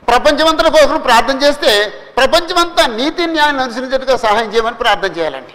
ప్రపంచమంతా 0.04 0.68
కోసం 0.68 1.00
ప్రార్థన 1.00 1.42
చేస్తే 1.42 1.88
ప్రపంచమంతా 2.16 2.87
నీతి 2.87 3.26
న్యాయం 3.26 3.61
అనుసరించేట్టుగా 3.61 4.16
సహాయం 4.16 4.54
చేయమని 4.54 4.75
ప్రార్థన 4.75 5.16
చేయాలండి. 5.18 5.54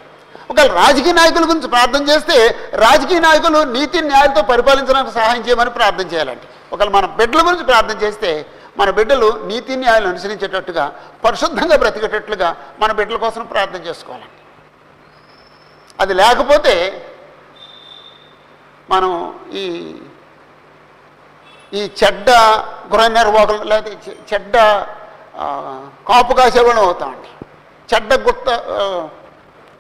ఒకవేళ 0.52 0.72
రాజకీయ 0.84 1.14
నాయకుల 1.20 1.46
గురించి 1.52 1.70
ప్రార్థన 1.76 2.04
చేస్తే 2.10 2.38
రాజకీయ 2.86 3.20
నాయకులు 3.28 3.60
నీతి 3.76 4.00
న్యాయాలతో 4.10 4.42
పరిపాలించడానికి 4.52 5.14
సహాయం 5.18 5.42
చేయమని 5.48 5.72
ప్రార్థన 5.80 6.08
చేయాలండి. 6.14 6.46
ఒకవేళ 6.74 6.92
మన 6.98 7.06
బిడ్డల 7.20 7.42
గురించి 7.48 7.66
ప్రార్థన 7.72 7.98
చేస్తే 8.04 8.32
మన 8.80 8.90
బిడ్డలు 8.98 9.30
నీతి 9.50 9.74
న్యాయాలు 9.82 10.08
అనుసరించేటట్టుగా 10.12 10.86
పరిశుద్ధంగా 11.26 11.76
బ్రతికేటట్లుగా 11.84 12.50
మన 12.82 12.92
బిడ్డల 13.00 13.18
కోసం 13.26 13.44
ప్రార్థన 13.54 13.82
చేసుకోవాలండి. 13.90 14.40
అది 16.02 16.14
లేకపోతే 16.22 16.76
మనం 18.94 19.12
ఈ 19.62 19.66
ఈ 21.80 21.84
చెడ్డ 22.00 22.30
గృహ 22.92 23.06
నిర్వాహకులు 23.18 23.70
లేకపోతే 23.72 24.12
చెడ్డ 24.32 24.56
కాపు 26.10 26.34
కాసేవాళ్ళం 26.40 26.84
అవుతామండి. 26.88 27.30
చెడ్డ 27.90 28.14
గుత్త 28.28 28.50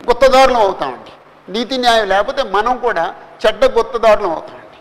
గుత్తదారులం 0.09 0.61
అవుతామండి. 0.61 1.11
నీతి 1.51 1.77
న్యాయం 1.77 2.07
లేకపోతే 2.07 2.43
మనం 2.43 2.77
కూడా 2.77 3.15
చెడ్డ 3.45 3.65
గుత్తదారులం 3.65 4.31
అవుతామండి. 4.31 4.79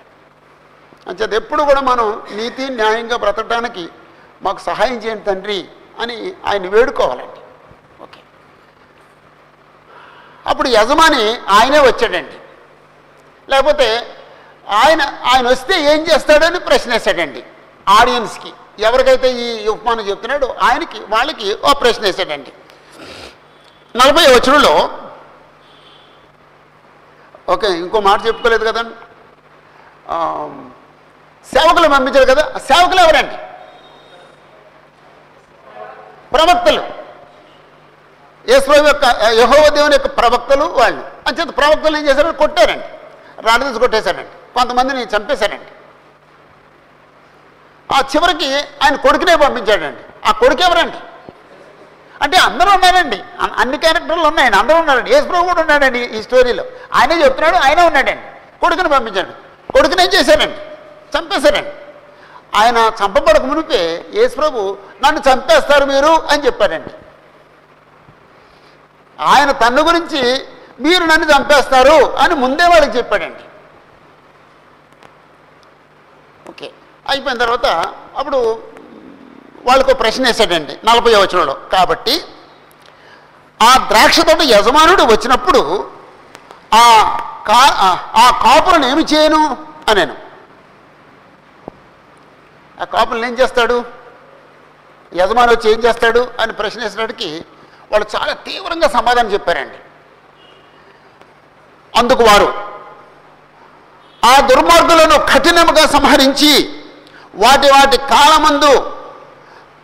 అంచేది 1.08 1.36
ఎప్పుడు 1.36 1.62
కూడా 1.62 1.80
మనం 1.80 2.22
నీతి 2.30 2.68
న్యాయంగా 2.68 3.16
బ్రతకడానికి 3.16 3.88
మాకు 4.42 4.60
సహాయం 4.60 4.96
చేయండి 4.98 5.24
తండ్రి 5.24 5.68
అని 6.00 6.32
ఆయన 6.46 6.68
వేడుకోవాలండి. 6.68 7.40
ఓకే. 8.02 8.20
అప్పుడు 10.46 10.68
యజమాని 10.68 11.24
ఆయనే 11.48 11.78
వచ్చాడండి. 11.78 12.36
లేకపోతే 13.50 13.88
ఆయన 14.68 15.02
ఆయన 15.02 15.48
వస్తే 15.48 15.74
ఏం 15.92 16.00
చేస్తాడని 16.00 16.58
ప్రశ్నేశాడండి. 16.58 17.42
ఆడియన్స్కి. 17.88 18.52
ఎవరికైతే 18.78 19.28
ఈ 19.32 19.68
ఉపమానం 19.68 20.04
చెప్తున్నాడో 20.08 20.56
ఆయనకి 20.62 21.00
వాళ్ళకి 21.08 21.54
ఓ 21.54 21.72
ప్రశ్న 21.72 22.02
వేశాడండి 22.04 22.52
నలభై 23.94 24.26
వచనంలో 24.26 24.74
ఓకే 27.48 27.68
ఇంకో 27.78 28.00
మాట 28.00 28.26
చెప్పుకోలేదు 28.26 28.64
కదండి. 28.64 28.94
సేవకులు 31.54 31.88
పంపించారు 31.88 32.30
కదా 32.30 32.52
ఆ 32.54 32.58
సేవకులు 32.58 33.00
ఎవరండి? 33.00 33.36
ప్రవక్తలు. 36.36 36.82
యేసుప్రభు 38.48 38.86
యొక్క 38.86 39.04
యహోవ 39.38 39.68
దేవుని 39.68 39.94
యొక్క 39.94 40.06
ప్రవక్తలు 40.18 40.64
వాళ్ళు. 40.64 41.00
అంచేత 41.00 41.56
ప్రవక్తలు 41.56 41.96
ఏం 41.96 42.06
చేశారు 42.06 42.36
కొట్టారండి. 42.36 42.84
రాడదీసి 43.42 43.78
కొట్టేశారండి. 43.78 44.54
కొంతమందిని 44.54 45.02
చంపేశారండి. 45.02 45.70
ఆ 47.94 48.00
చివరికి 48.00 48.48
ఆయన 48.56 48.96
కొడుకునే 48.96 49.36
పంపించాడండి. 49.36 50.28
ఆ 50.28 50.32
కొడుకు 50.32 50.62
ఎవరండి? 50.62 50.96
అంటే 52.23 52.37
అందరూ 52.37 52.71
ఉన్నారండి 52.71 53.25
అన్ని 53.59 53.78
క్యారెక్టర్లు 53.78 54.23
ఉన్నాయండి. 54.23 54.59
అందరూ 54.59 54.76
ఉన్నారండి 54.76 55.11
యేసుప్రభు 55.11 55.44
కూడా 55.44 55.61
ఉన్నాడండి 55.61 55.99
ఈ 55.99 56.23
స్టోరీలో. 56.23 56.64
ఆయనే 56.94 57.25
చెప్తున్నాడు 57.25 57.56
ఆయన 57.56 57.80
ఉన్నాడండి. 57.80 58.23
కొడుకుని 58.61 58.88
పంపించాడు. 58.88 59.30
కొడుకుని 59.73 60.02
ఏం 60.02 60.11
చేశారండి? 60.14 60.56
చంపేశారండి. 61.18 61.71
ఆయన 62.54 62.76
చంపబడక 62.76 63.42
మునిపే 63.42 64.06
యేసుప్రభు 64.14 64.78
నన్ను 65.06 65.23
చంపేస్తారు 65.33 65.85
మీరు 65.85 66.06
అని 66.06 66.47
చెప్పాడండి. 66.47 66.90
ఆయన 69.21 69.50
తన్ను 69.50 69.83
గురించి 69.83 70.47
మీరు 70.80 71.04
నన్ను 71.04 71.37
చంపేస్తారు 71.37 72.16
అని 72.16 72.35
ముందే 72.35 72.62
వాళ్ళకి 72.62 72.99
చెప్పాడండి. 72.99 73.44
ఓకే. 76.49 76.71
అయిపోయిన 77.09 77.38
తర్వాత 77.38 77.66
అప్పుడు 78.16 78.73
వాళ్ళకు 79.66 79.94
ప్రశ్న 79.94 80.26
వేశాడండి 80.26 80.78
నలభై 80.85 81.14
వచనంలో. 81.14 81.54
కాబట్టి 81.54 82.25
ఆ 83.62 83.88
ద్రాక్ష 83.88 84.21
తోట 84.21 84.42
యజమానుడు 84.42 85.02
వచ్చినప్పుడు 85.02 85.90
ఆ 86.75 87.16
కా 87.47 87.76
ఆ- 88.14 88.42
కాపులను 88.42 88.87
ఏమి 88.87 89.02
చేయను 89.02 89.66
అనేను. 89.88 90.16
ఆ 92.80 92.85
కాపులను 92.85 93.26
ఏం 93.26 93.33
చేస్తాడు? 93.33 93.85
యజమాని 95.14 95.52
వచ్చి 95.52 95.73
ఏం 95.73 95.85
చేస్తాడు 95.85 96.30
అని 96.40 96.52
ప్రశ్న 96.52 96.83
వేసినప్పటికీ 96.83 97.44
వాళ్ళు 97.92 98.16
చాలా 98.16 98.33
తీవ్రంగా 98.33 98.88
సమాధానం 98.88 99.33
చెప్పారండి. 99.33 99.75
అందుకు 101.99 102.25
వారు 102.25 102.54
ఆ 104.25 104.40
దుర్మార్గులను 104.40 105.18
కఠినముగా 105.18 105.87
సంహరించి 105.87 106.83
వాటి 107.35 107.71
వాటి 107.71 107.97
కాలమందు 107.97 108.93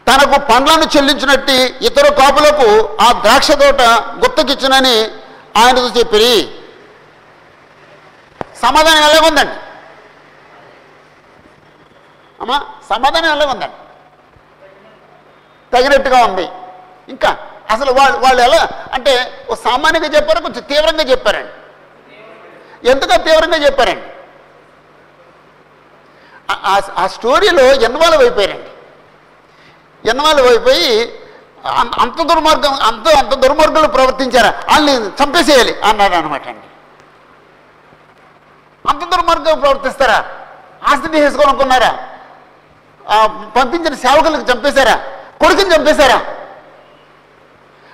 తనకు 0.08 0.40
పండ్లను 0.40 0.96
చెల్లించినట్టు 0.96 1.84
ఇతర 1.84 2.12
కాపులకు 2.12 2.96
ఆ 3.00 3.12
ద్రాక్ష 3.12 3.50
తోట 3.50 3.80
గుర్తుకిచ్చినని 4.24 5.00
ఆయనతో 5.56 5.88
చెప్పి 5.88 6.54
సమాధానం 8.62 9.10
ఎలాగుందండి? 9.10 9.54
అమ్మా 12.40 12.64
సమాధానం 12.90 13.32
ఎలాగుందండి? 13.32 13.74
తగినట్టుగా 15.76 16.24
ఉంది. 16.24 16.48
ఇంకా 17.08 17.36
అసలు 17.70 17.92
వాళ్ళు 17.92 18.18
వాళ్ళు 18.18 18.42
ఎలా 18.42 18.68
అంటే 18.92 19.44
సామాన్యంగా 19.64 20.06
చెప్పారు 20.06 20.42
కొంచెం 20.42 20.62
తీవ్రంగా 20.62 21.02
చెప్పారండి? 21.02 21.52
ఎంతగా 22.88 23.16
తీవ్రంగా 23.16 23.56
చెప్పారండి? 23.56 24.06
ఆ- 26.50 26.80
ఆ 26.98 27.06
స్టోరీలో 27.06 27.74
ఇన్వాల్వ్ 27.74 28.20
అయిపోయారండి. 28.20 28.69
ఎన్నవాళ్ళు 30.04 30.42
అయిపోయి 30.42 30.92
అంత 32.02 32.18
దుర్మార్గం 32.30 32.74
అంత 32.88 33.06
అంత 33.20 33.32
దుర్మార్గులు 33.34 33.88
ప్రవర్తించారా? 33.88 34.50
వాళ్ళని 34.70 35.08
చంపేసేయాలి 35.20 35.72
అన్నాడు 35.88 36.14
అనమాట 36.14 36.44
అండి. 36.48 36.68
అంత 38.84 39.02
దుర్మార్గం 39.12 39.60
ప్రవర్తిస్తారా? 39.60 40.18
ఆస్తి 40.90 41.08
తీసుకోనుకున్నారా 41.08 41.90
అనుకున్నారా 41.92 43.50
పంపించిన 43.56 43.94
సేవకులకు 43.94 44.46
చంపేశారా? 44.50 44.96
కొడుకుని 45.40 45.74
చంపేశారా? 45.74 46.18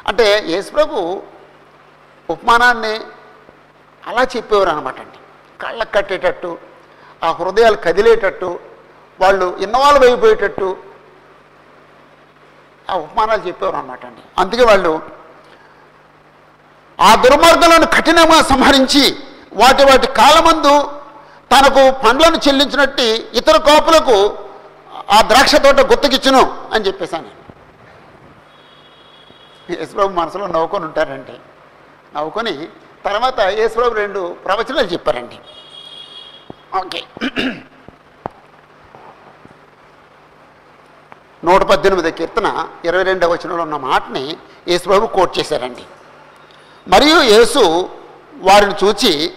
అంటే 0.09 0.27
యేసుప్రభు 0.53 0.97
ఉపమానాన్ని 2.29 2.95
అలా 4.03 4.23
చెప్పేవారు 4.37 4.71
అనమాట 4.71 4.99
అండి. 5.01 5.19
కళ్ళకు 5.61 5.93
కట్టేటట్టు 5.97 6.51
ఆ 7.23 7.29
హృదయాలు 7.39 7.77
కదిలేటట్టు 7.77 8.51
వాళ్ళు 9.21 9.47
ఇన్నవాళ్ళు 9.65 10.01
అయిపోయేటట్టు 10.09 10.69
ఆ 12.91 12.95
ఉపమానాలు 13.05 13.43
చెప్పేవారు 13.49 13.77
అనమాట 13.77 14.03
అండి. 14.07 14.23
అందుకే 14.39 14.65
వాళ్ళు 14.71 14.93
ఆ 17.09 17.11
దుర్మార్గులను 17.23 17.87
కఠినంగా 17.97 18.39
సంహరించి 18.51 19.05
వాటి 19.63 19.83
వాటి 19.89 20.07
కాలమందు 20.21 20.75
తనకు 21.53 21.83
పండ్లను 22.05 22.39
చెల్లించినట్టు 22.45 23.07
ఇతర 23.41 23.57
కాపులకు 23.69 24.17
ఆ 25.17 25.19
ద్రాక్ష 25.31 25.55
తోట 25.65 25.81
గుర్తుకిచ్చును 25.91 26.43
అని 26.75 26.87
చెప్పేశాను. 26.87 27.31
యేసుప్రభు 29.75 30.19
మనసులో 30.21 30.47
నవ్వుకొని 30.47 30.85
ఉంటారండి. 30.85 31.37
నవ్వుకొని 32.17 32.55
తర్వాత 33.07 33.41
యేసుప్రభు 33.61 33.99
రెండు 34.03 34.21
ప్రవచనాలు 34.45 34.89
చెప్పారండి. 34.95 35.39
ఓకే. 36.81 37.01
నూట 41.47 41.63
పద్దెనిమిది 41.63 42.13
కీర్తన 42.13 42.69
ఇరవై 42.85 43.03
రెండవ 43.03 43.33
వచనంలో 43.33 43.63
ఉన్న 43.63 43.77
మాటని 43.77 44.37
యేసుప్రభు 44.69 45.07
కోట్ 45.07 45.39
చేశారండి. 45.39 45.83
మరియు 46.89 47.23
యేసు 47.23 47.89
వారిని 48.37 48.75
చూచి 48.85 49.33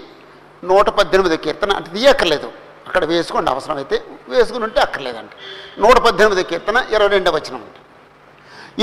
నూట 0.63 0.89
పద్దెనిమిది 0.89 1.37
కీర్తన 1.37 1.71
అంటే 1.73 1.91
తీయక్కర్లేదు. 1.91 2.51
అక్కడ 2.87 3.05
వేసుకోండి 3.05 3.51
అవసరమైతే 3.51 4.03
వేసుకుని 4.29 4.63
ఉంటే 4.63 4.81
అక్కర్లేదండి. 4.81 5.35
నూట 5.81 5.97
పద్దెనిమిది 5.97 6.43
కీర్తన 6.43 6.85
ఇరవై 6.91 7.07
రెండవ 7.07 7.35
వచనం 7.35 7.55
అండి. 7.55 7.79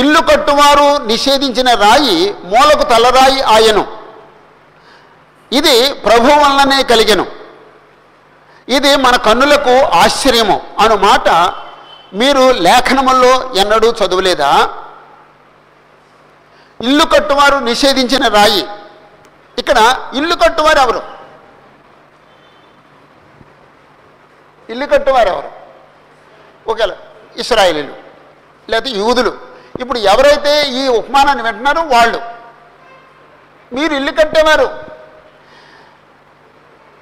ఇల్లు 0.01 0.21
కట్టువారు 0.21 1.05
నిషేధించిన 1.05 1.75
రాయి 1.75 2.33
మూలకు 2.45 2.83
తలరాయి 2.83 3.43
ఆయను. 3.43 3.87
ఇది 5.53 5.93
ప్రభు 5.93 6.27
వలననే 6.27 6.83
కలిగెను. 6.83 7.27
ఇది 8.69 8.97
మన 8.97 9.17
కన్నులకు 9.17 9.75
ఆశ్చర్యము 9.85 10.63
అను 10.81 10.97
మాట 10.97 11.29
మీరు 12.21 12.51
లేఖనముల్లో 12.67 13.53
ఎన్నడూ 13.57 13.89
చదవలేదా? 13.93 14.51
ఇల్లు 16.81 17.05
కట్టువారు 17.05 17.57
నిషేధించిన 17.57 18.29
రాయి. 18.29 18.63
ఇక్కడ 19.59 19.79
ఇల్లు 20.15 20.35
కట్టువారు 20.35 20.79
ఎవరు? 20.79 21.03
ఇల్లు 24.71 24.87
కట్టువారు 24.87 25.29
ఎవరు? 25.29 25.51
ఒకవేళ 26.71 26.93
ఇస్రాయేలీలు 27.37 27.95
లేకపోతే 28.71 28.91
యూదులు. 28.97 29.33
ఇప్పుడు 29.81 29.99
ఎవరైతే 29.99 30.53
ఈ 30.69 30.89
ఉపమానాన్ని 30.89 31.43
వింటున్నారో 31.45 31.83
వాళ్ళు 31.83 32.19
మీరు 33.73 33.95
ఇల్లు 33.95 34.13
కట్టేవారు. 34.13 34.69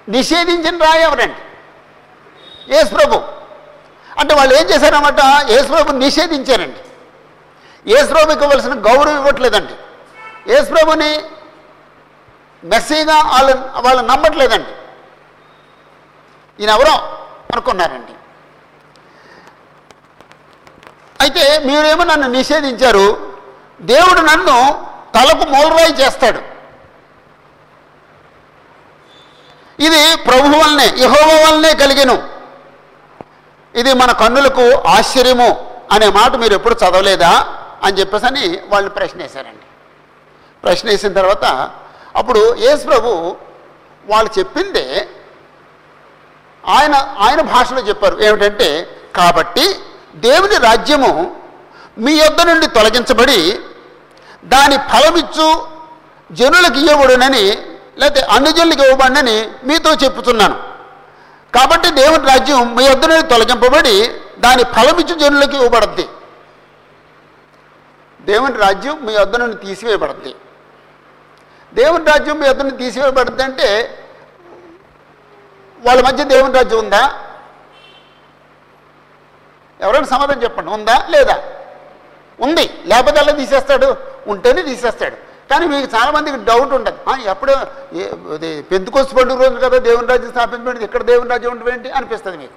నిషేధించిన 0.08 0.76
రాయి 0.84 1.02
ఎవరండి? 1.02 1.40
యేసు 2.74 2.94
ప్రభు. 2.94 3.43
అంటే 4.20 4.34
వాళ్ళు 4.34 4.54
ఏం 4.54 4.66
చేశారన్నమాట? 4.70 5.50
యేసుప్రభు 5.50 5.92
నిషేధించారండి. 5.92 6.80
యేసు 7.92 8.06
ప్రభుకి 8.06 8.44
ఇవ్వాల్సిన 8.44 8.74
గౌరవం 8.74 9.16
ఇవ్వట్లేదండి. 9.16 9.74
యేసుప్రభుని 10.52 11.20
మెస్సీగా 12.64 13.16
వాళ్ళు 13.22 13.54
వాళ్ళు 13.56 14.02
నమ్మట్లేదండి. 14.02 14.72
ఈయన 16.60 16.70
ఎవరో 16.70 16.94
అనుకున్నారండి. 17.52 18.12
అయితే 21.20 21.58
మీరేమో 21.58 22.04
నన్ను 22.04 22.28
నిషేధించారు. 22.28 23.34
దేవుడు 23.80 24.20
నన్ను 24.20 24.86
తలకు 25.14 25.44
మూలరాయి 25.50 25.92
చేస్తాడు. 25.92 26.40
ఇది 29.82 30.16
ప్రభు 30.16 30.56
వల్లనే 30.56 30.86
యహోవ 30.98 31.30
వల్లనే 31.46 31.74
కలిగెను. 31.74 32.33
ఇది 33.74 33.92
మన 34.00 34.10
కన్నులకు 34.22 34.64
ఆశ్చర్యము 34.88 35.48
అనే 35.94 36.08
మాట 36.18 36.32
మీరు 36.36 36.54
ఎప్పుడు 36.54 36.76
చదవలేదా 36.82 37.32
అని 37.84 37.98
చెప్పేసి 37.98 38.26
అని 38.26 38.44
వాళ్ళు 38.72 38.90
ప్రశ్న 38.90 39.18
వేశారండి 39.22 39.66
ప్రశ్న 40.64 40.86
వేసిన 40.90 41.12
తర్వాత 41.12 41.46
అప్పుడు 42.14 42.42
యేసు 42.64 42.84
ప్రభు 42.86 43.10
వాళ్ళు 44.04 44.30
చెప్పిందే 44.38 44.86
ఆయన 46.64 46.94
ఆయన 47.24 47.40
భాషలో 47.52 47.80
చెప్పారు. 47.88 48.16
ఏమిటంటే 48.26 48.68
కాబట్టి 49.14 49.64
దేవుని 50.22 50.58
రాజ్యము 50.66 51.10
మీ 51.96 52.12
యొద్ద 52.14 52.40
నుండి 52.50 52.66
తొలగించబడి 52.76 53.40
దాని 54.44 54.76
ఫలమిచ్చు 54.90 55.48
జనులకు 56.30 56.78
ఇవ్వబడునని 56.82 57.44
లేకపోతే 58.00 58.22
అన్ని 58.34 58.50
జనులకు 58.52 58.82
ఇవ్వబడినని 58.86 59.36
మీతో 59.68 59.90
చెప్పుతున్నాను 60.02 60.56
కాబట్టి 61.54 61.90
దేవుని 61.90 62.26
రాజ్యం 62.26 62.76
మీ 62.76 62.88
వద్ద 62.88 63.04
నుండి 63.04 63.28
తొలగింపబడి 63.28 64.20
దాని 64.38 64.62
ఫలమిచ్చు 64.62 65.14
జనులకు 65.14 65.56
ఇవ్వబడుద్ది. 65.56 66.08
దేవుని 68.22 68.58
రాజ్యం 68.58 69.06
మీ 69.06 69.16
వద్ద 69.18 69.36
నుండి 69.36 69.56
తీసివేయబడుద్ది. 69.56 70.34
దేవుని 71.74 72.04
రాజ్యం 72.04 72.38
మీ 72.38 72.48
వద్ద 72.48 72.62
నుండి 72.62 72.76
తీసివేయబడుద్ది 72.76 73.42
అంటే 73.42 73.98
వాళ్ళ 75.78 76.02
మధ్య 76.02 76.24
దేవుని 76.24 76.54
రాజ్యం 76.54 76.78
ఉందా? 76.78 77.24
ఎవరైనా 79.80 80.06
సమాధానం 80.06 80.42
చెప్పండి 80.42 80.70
ఉందా 80.70 81.06
లేదా? 81.10 81.42
ఉంది. 82.40 82.70
లేకపోతే 82.86 83.20
అలా 83.20 83.32
తీసేస్తాడు 83.32 83.96
ఉంటేనే 84.26 84.62
తీసేస్తాడు. 84.62 85.33
కానీ 85.54 85.66
మీకు 85.66 85.96
చాలామందికి 85.96 86.36
డౌట్ 86.36 86.72
ఉంటుంది. 86.72 86.96
"ఆ, 87.08 87.16
ఎప్పుడు 87.30 87.54
ఏ- 87.92 88.34
ఇది 88.34 88.62
పెంతుకొస్తు 88.62 89.14
పండుగ 89.14 89.42
రోజు 89.42 89.54
కదా 89.54 89.78
దేవుని 89.78 90.06
రాజ్యం 90.06 90.30
స్థాపించబడింది 90.30 90.84
ఇక్కడ 90.84 91.02
దేవుని 91.02 91.30
రాజ్యం 91.30 91.50
ఉండడం 91.50 91.72
ఏంటి 91.72 91.90
అనిపిస్తుంది 91.90 92.36
మీకు? 92.36 92.52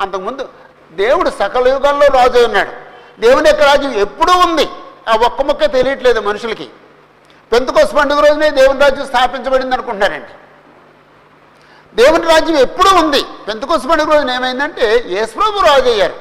అంతకుముందు 0.00 0.48
దేవుడు 0.92 1.30
సకల 1.30 1.68
యుగాల్లో 1.68 2.06
రాజు 2.06 2.44
ఉన్నాడు. 2.44 2.70
దేవుని 3.20 3.48
యొక్క 3.48 3.62
రాజ్యం 3.62 3.94
ఎప్పుడూ 3.94 4.32
ఉంది. 4.32 4.68
ఆ 5.08 5.16
ఒక్క 5.26 5.42
ముక్క 5.42 5.64
తెలియట్లేదు 5.64 6.20
మనుషులకి. 6.20 6.70
పెంతుకొస్తు 7.52 7.94
పండుగ 7.94 8.20
రోజునే 8.20 8.50
దేవుని 8.50 8.80
రాజ్యం 8.80 9.06
స్థాపించబడింది 9.06 9.74
అనుకుంటున్నారండి. 9.74 10.34
దేవుని 11.96 12.24
రాజ్యం 12.24 12.58
ఎప్పుడూ 12.58 12.96
ఉంది. 12.96 13.22
పెంతుకొస్తు 13.48 13.88
పండుగ 13.88 14.14
రోజున 14.14 14.30
ఏమైందంటే 14.30 15.04
యేసుప్రభు 15.06 15.60
రాజు 15.60 15.90
అయ్యారు. 15.90 16.14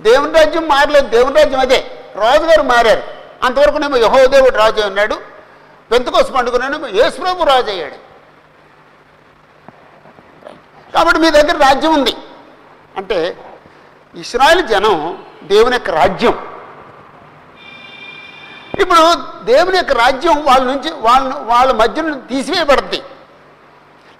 దేవుని 0.00 0.32
రాజ్యం 0.32 0.68
మారలేదు. 0.68 1.08
దేవుని 1.08 1.36
రాజ్యం 1.36 1.60
అదే. 1.60 1.90
రాజుగారు 2.16 2.62
మారారు. 2.62 3.02
అంతవరకునేమో 3.42 3.96
యహో 3.96 4.18
యహోదేవుడు 4.18 4.56
రాజు 4.56 4.80
ఉన్నాడు. 4.80 5.35
పెంతుకొస్తు 5.90 6.32
పండుగను 6.32 6.86
యేసుప్రభు 6.86 7.44
రాజు 7.44 7.70
అయ్యాడు 7.70 8.06
కాబట్టి 10.92 11.20
మీ 11.20 11.30
దగ్గర 11.30 11.56
రాజ్యం 11.56 11.94
ఉంది. 11.94 12.16
అంటే 12.96 13.44
ఇస్రాయల్ 14.14 14.68
జనం 14.68 15.24
దేవుని 15.42 15.74
యొక్క 15.74 15.90
రాజ్యం. 15.90 16.56
ఇప్పుడు 18.80 19.00
దేవుని 19.42 19.76
యొక్క 19.76 19.92
రాజ్యం 19.92 20.44
వాళ్ళ 20.44 20.64
నుంచి 20.64 20.92
వాళ్ళ 20.92 21.34
వాళ్ళ 21.34 21.72
మధ్య 21.72 22.02
తీసివేయబడుద్ది. 22.02 23.02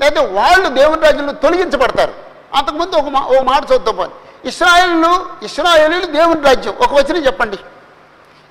లేకపోతే 0.00 0.26
వాళ్ళు 0.26 0.68
దేవుని 0.68 1.02
రాజ్యంలో 1.02 1.32
తొలగించబడతారు. 1.32 2.14
అంతకుముందు 2.54 2.96
ఒక 2.96 3.08
మా 3.08 3.20
ఒక 3.20 3.42
మాట 3.42 3.72
చూద్దాం 3.72 3.96
పోనీ. 3.96 4.12
ఇస్రాయలు 4.48 5.44
ఇస్రాయలీలు 5.44 6.06
దేవుని 6.06 6.40
రాజ్యం. 6.40 6.74
ఒక 6.74 6.92
వచనం 6.92 7.26
చెప్పండి. 7.26 7.58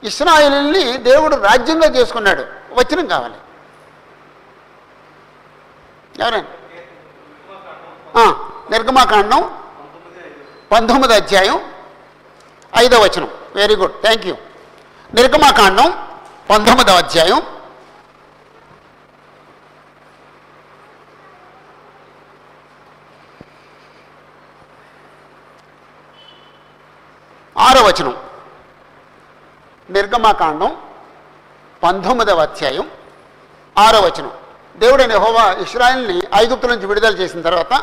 ఇస్రాయలీని 0.03 0.97
దేవుడు 0.97 1.35
రాజ్యంగా 1.35 1.87
చేసుకున్నాడు. 1.87 2.45
వచనం 2.79 3.07
కావాలి. 3.07 3.37
ఎవరైనా 6.23 6.49
నిర్గమాకాండం 8.71 9.41
పంతొమ్మిది 10.71 11.13
అధ్యాయం 11.13 11.57
ఐదవ 12.79 13.01
వచనం. 13.03 13.29
వెరీ 13.55 13.75
గుడ్ 13.75 14.01
థ్యాంక్ 14.01 14.25
యూ 14.25 14.35
నిర్గమాకాండం 15.13 15.89
పంతొమ్మిదవ 16.49 16.97
అధ్యాయం 16.97 17.41
ఆరో 27.57 27.81
వచనం. 27.83 28.15
నిర్గమాకాండం 29.89 30.71
పంతొమ్మిదవ 31.83 32.41
అధ్యాయం 32.41 32.89
ఆరో 33.77 33.99
వచనం. 33.99 34.31
దేవుడైన 34.77 35.17
హోవా 35.17 35.51
ఇస్రాయల్ని 35.51 36.21
ఐగుప్తు 36.35 36.67
నుంచి 36.67 36.85
విడుదల 36.85 37.13
చేసిన 37.13 37.41
తర్వాత 37.41 37.79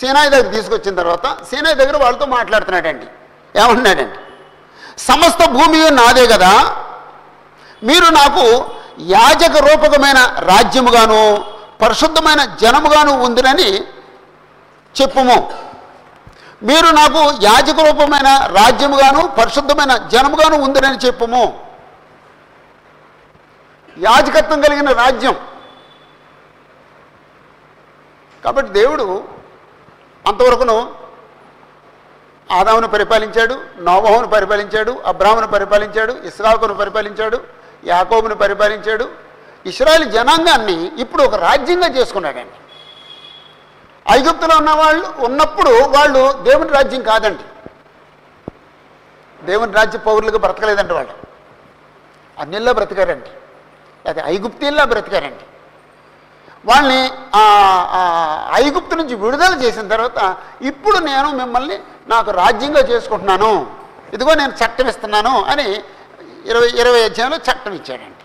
సేనాయి 0.00 0.30
దగ్గర 0.30 0.50
తీసుకొచ్చిన 0.50 0.94
తర్వాత 0.94 1.44
సేనాయి 1.44 1.76
దగ్గర 1.76 2.02
వాళ్ళతో 2.02 2.26
మాట్లాడుతున్నాడండి. 2.26 3.06
ఏమంటున్నాడండి? 3.60 4.18
సమస్త 4.98 5.50
భూమి 5.50 5.90
నాదే 5.90 6.26
కదా. 6.26 6.76
మీరు 7.82 8.04
నాకు 8.04 8.64
యాజక 9.00 9.56
రూపకమైన 9.56 10.36
రాజ్యముగాను 10.38 11.44
పరిశుద్ధమైన 11.82 12.44
జనముగాను 12.44 13.22
ఉందినని 13.22 13.76
చెప్పుము. 15.02 15.52
మీరు 16.62 16.86
నాకు 16.86 17.18
యాజక 17.42 17.80
రూపమైన 17.80 18.46
రాజ్యముగాను 18.46 19.28
పరిశుద్ధమైన 19.38 19.96
జనముగాను 19.96 20.56
ఉందినని 20.56 20.96
చెప్పుము. 20.96 21.69
యాజకత్వం 24.00 24.60
కలిగిన 24.60 24.92
రాజ్యం. 24.92 25.36
కాబట్టి 28.44 28.72
దేవుడు 28.72 29.24
అంతవరకును 30.26 30.94
ఆదామును 32.52 32.88
పరిపాలించాడు 32.88 33.60
నోవహును 33.80 34.28
పరిపాలించాడు 34.28 35.02
అబ్రాహ్మును 35.06 35.46
పరిపాలించాడు 35.46 36.12
ఇస్రాకును 36.24 36.74
పరిపాలించాడు 36.74 37.40
యాకోబును 37.84 38.34
పరిపాలించాడు. 38.34 39.08
ఇస్రాయల్ 39.66 40.12
జనాంగాన్ని 40.12 40.92
ఇప్పుడు 40.98 41.22
ఒక 41.22 41.34
రాజ్యంగా 41.34 41.88
చేసుకున్నాడండి 41.88 42.56
ఐగుప్తులో 44.18 44.56
ఉన్న 44.56 44.70
వాళ్ళు 44.70 45.24
ఉన్నప్పుడు 45.24 45.70
వాళ్ళు 45.70 46.32
దేవుని 46.32 46.70
రాజ్యం 46.70 47.02
కాదండి. 47.02 47.42
దేవుని 49.44 49.72
రాజ్య 49.72 49.98
పౌరులుగా 49.98 50.38
బ్రతకలేదండి 50.38 50.92
వాళ్ళు. 50.92 51.12
అన్నిల్లో 52.38 52.72
బ్రతికారండి. 52.72 53.30
అది 54.08 54.20
ఐగుప్తీల్లా 54.32 54.84
బ్రతికారండి. 54.92 55.44
వాళ్ళని 56.68 57.02
ఐగుప్తు 58.60 58.94
నుంచి 59.00 59.14
విడుదల 59.24 59.54
చేసిన 59.64 59.84
తర్వాత 59.94 60.18
ఇప్పుడు 60.70 60.98
నేను 61.10 61.28
మిమ్మల్ని 61.40 61.76
నాకు 62.12 62.30
రాజ్యంగా 62.42 62.82
చేసుకుంటున్నాను. 62.90 63.52
ఇదిగో 64.14 64.32
నేను 64.42 64.54
చట్టం 64.60 64.86
ఇస్తున్నాను 64.92 65.34
అని 65.52 65.66
ఇరవై 66.50 66.68
ఇరవై 66.82 67.00
అధ్యాయంలో 67.08 67.38
చట్టం 67.48 67.72
ఇచ్చాడండి 67.78 68.24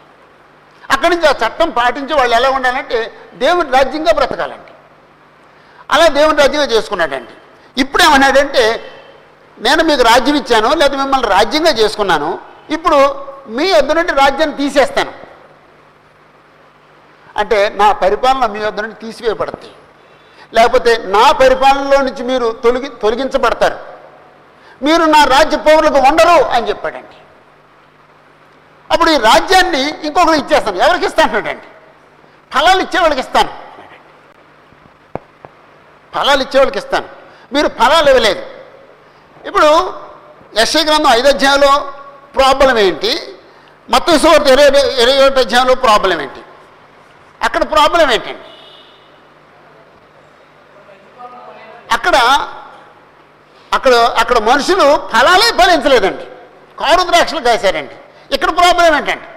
అక్కడి 0.94 1.12
నుంచి 1.14 1.28
ఆ 1.32 1.34
చట్టం 1.44 1.70
పాటించి 1.78 2.14
వాళ్ళు 2.20 2.34
ఎలా 2.40 2.50
ఉండాలంటే 2.58 2.98
దేవుని 3.44 3.70
రాజ్యంగా 3.78 4.12
బ్రతకాలండి. 4.20 4.72
అలా 5.94 6.06
దేవుని 6.18 6.40
రాజ్యంగా 6.44 6.68
చేసుకున్నాడండి. 6.74 7.34
ఇప్పుడు 7.84 8.04
ఏమన్నాడంటే 8.08 8.64
నేను 9.66 9.82
మీకు 9.90 10.04
రాజ్యం 10.12 10.38
ఇచ్చాను 10.42 10.70
లేదా 10.82 10.96
మిమ్మల్ని 11.04 11.30
రాజ్యంగా 11.36 11.72
చేసుకున్నాను. 11.82 12.30
ఇప్పుడు 12.76 12.98
మీ 13.58 13.66
ఎద్దు 13.80 13.94
నుండి 13.98 14.14
రాజ్యాన్ని 14.24 14.56
తీసేస్తాను. 14.62 15.12
అంటే 17.38 17.70
నా 17.70 17.92
పరిపాలన 17.92 18.46
మీ 18.46 18.60
వద్ద 18.60 18.80
నుండి 18.80 18.96
తీసివేయబడతాయి. 18.96 19.72
లేకపోతే 20.54 20.98
నా 20.98 21.32
పరిపాలనలో 21.32 22.02
నుంచి 22.02 22.24
మీరు 22.24 22.52
తొలగి 22.64 22.90
తొలగించబడతారు. 22.90 23.80
మీరు 24.82 25.02
నా 25.02 25.24
రాజ్య 25.24 25.58
పౌరులకు 25.58 25.96
ఉండరు 25.96 26.44
అని 26.44 26.70
చెప్పాడండి. 26.70 27.16
అప్పుడు 28.92 29.12
ఈ 29.12 29.18
రాజ్యాన్ని 29.18 30.08
ఇంకొకరు 30.08 30.34
ఇచ్చేస్తాను. 30.34 30.78
ఎవరికి 30.78 31.06
ఇస్తానండి 31.06 31.58
ఫలాలు 32.54 32.82
ఇచ్చేవాళ్ళకి 32.82 33.20
ఇస్తాను. 33.20 33.50
ఫలాలు 36.16 36.42
ఇచ్చేవాళ్ళకి 36.42 36.78
ఇస్తాను. 36.78 37.10
మీరు 37.54 37.68
ఫలాలు 37.68 38.10
ఇవ్వలేదు. 38.10 38.46
ఇప్పుడు 39.46 39.94
యశ్వ 40.58 40.80
గ్రంథం 40.80 41.10
ఐదు 41.10 41.28
అధ్యాయంలో 41.28 41.94
ప్రాబ్లం 42.36 42.78
ఏంటి? 42.78 43.36
మొత్తం 43.90 44.14
ఇరవై 44.14 44.66
ఇరవై 45.04 45.28
ఒకటి 45.28 45.40
అధ్యాయంలో 45.40 45.76
ప్రాబ్లం 45.76 46.22
ఏంటి? 46.22 46.42
అక్కడ 47.46 47.64
ప్రాబ్లం 47.74 48.08
ఏంటండి 48.16 48.46
అక్కడ 51.96 52.16
అక్కడ 53.76 53.94
అక్కడ 54.22 54.38
మనుషులు 54.50 54.86
ఫలాలే 55.14 55.48
ఫలించలేదండి 55.60 56.26
కారు 56.80 57.04
ద్రాక్షలు 57.10 57.42
కాశారండి. 57.48 57.96
ఇక్కడ 58.36 58.52
ప్రాబ్లం 58.60 58.96
ఏంటండి? 58.98 59.28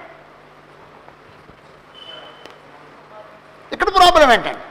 ఇక్కడ 3.73 3.89
ప్రాబ్లం 3.99 4.31
ఏంటండి? 4.35 4.65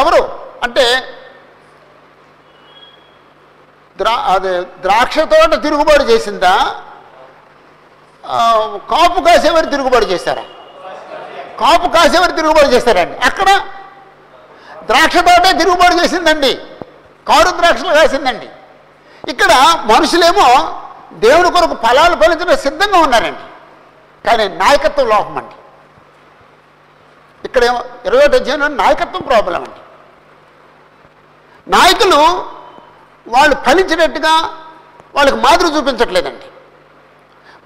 ఎవరు? 0.00 0.20
అంటే 0.64 0.84
ద్రా 3.98 4.14
అదే 4.32 4.52
ద్రాక్ష 4.84 5.16
తోట 5.32 5.54
తిరుగుబాటు 5.64 6.04
చేసిందా? 6.10 6.54
కాపు 8.92 9.18
కాసేవారు 9.26 9.68
తిరుగుబాటు 9.74 10.06
చేశారా 10.12 10.44
కాపు 11.60 11.86
కాసేవారు 11.96 12.34
తిరుగుబాటు 12.38 12.70
చేశారండి 12.74 13.16
అక్కడ 13.28 13.48
ద్రాక్ష 14.88 15.16
తోటే 15.28 15.50
తిరుగుబాటు 15.60 15.94
చేసిందండి. 16.00 16.52
కారు 17.28 17.50
ద్రాక్షలు 17.60 17.92
కాసిందండి 17.98 18.48
ఇక్కడ 19.32 19.52
మనుషులేమో 19.92 20.48
దేవుడి 21.24 21.48
కొరకు 21.56 21.76
ఫలాలు 21.84 22.14
ఫలించడం 22.20 22.58
సిద్ధంగా 22.66 22.98
ఉన్నారండి. 23.06 23.44
కానీ 24.24 24.44
నాయకత్వం 24.62 25.06
లోపం 25.12 25.36
అండి. 25.40 25.56
ఇక్కడేమో 27.46 27.80
ఇరవై 28.06 28.22
ఒకటి 28.26 28.36
అధ్యాయంలో 28.40 28.68
నాయకత్వం 28.82 29.22
ప్రాబ్లం 29.30 29.60
అండి 29.66 29.80
నాయకులు 31.66 32.20
వాళ్ళు 33.28 33.56
ఫలించినట్టుగా 33.56 34.34
వాళ్ళకి 35.14 35.36
మాదిరి 35.36 35.76
చూపించట్లేదండి. 35.76 36.46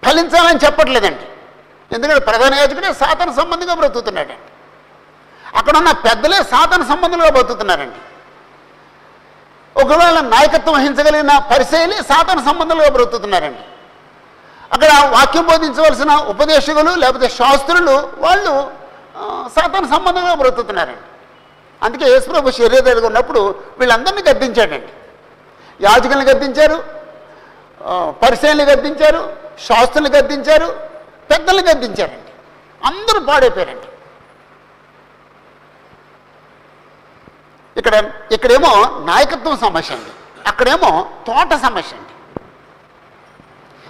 ఫలించాలని 0.07 0.61
చెప్పట్లేదండి. 0.65 1.27
ఎందుకంటే 1.95 2.21
ప్రధాన 2.21 2.55
యాజకుడే 2.55 2.93
సాతన 2.93 3.33
సంబంధిగా 3.33 3.75
బ్రతుకుతున్నాడండి. 3.75 4.35
అక్కడ 5.57 5.77
ఉన్న 5.77 5.93
పెద్దలే 5.93 6.37
సాతన 6.37 6.83
సంబంధులుగా 6.83 7.31
బ్రతుకుతున్నారండి. 7.31 8.01
ఒకవేళ 9.83 10.21
నాయకత్వం 10.21 10.75
వహించగలిగిన 10.75 11.39
పరిశైలి 11.39 11.97
సాతన 11.97 12.45
సంబంధాలుగా 12.45 12.89
బ్రతుకుతున్నారండి. 12.89 13.61
అక్కడ 14.73 14.89
వాక్యం 15.09 15.47
బోధించవలసిన 15.47 16.13
ఉపదేశకులు 16.13 16.95
లేకపోతే 16.95 17.29
శాస్త్రులు 17.29 18.13
వాళ్ళు 18.19 18.71
సాతన 19.49 19.87
సంబంధంగా 19.97 20.35
బ్రతుకుతున్నారండి. 20.35 21.01
అందుకే 21.83 22.11
యేసుప్రభు 22.11 22.51
శరీరం 22.51 23.05
ఉన్నప్పుడు 23.05 23.55
వీళ్ళందరినీ 23.79 24.23
గద్దించాడండి. 24.31 24.93
యాజకులను 25.81 26.25
గద్దించారు 26.25 26.79
ఆ, 27.81 27.93
గద్దించారు 28.65 29.21
శాస్త్రులు 29.67 30.09
గద్దించారు 30.09 30.69
పెద్దల్ని 31.31 31.63
గద్దించారండి 31.63 32.31
అందరూ 32.81 33.21
పాడైపోయారండి. 33.21 33.87
ఇక్కడ 37.77 37.95
ఇక్కడేమో 38.33 38.73
నాయకత్వం 39.05 39.57
సమస్య 39.57 39.95
అండి. 39.95 40.13
అక్కడేమో 40.47 40.91
తోట 41.27 41.55
సమస్య 41.63 41.97
అండి. 41.97 42.13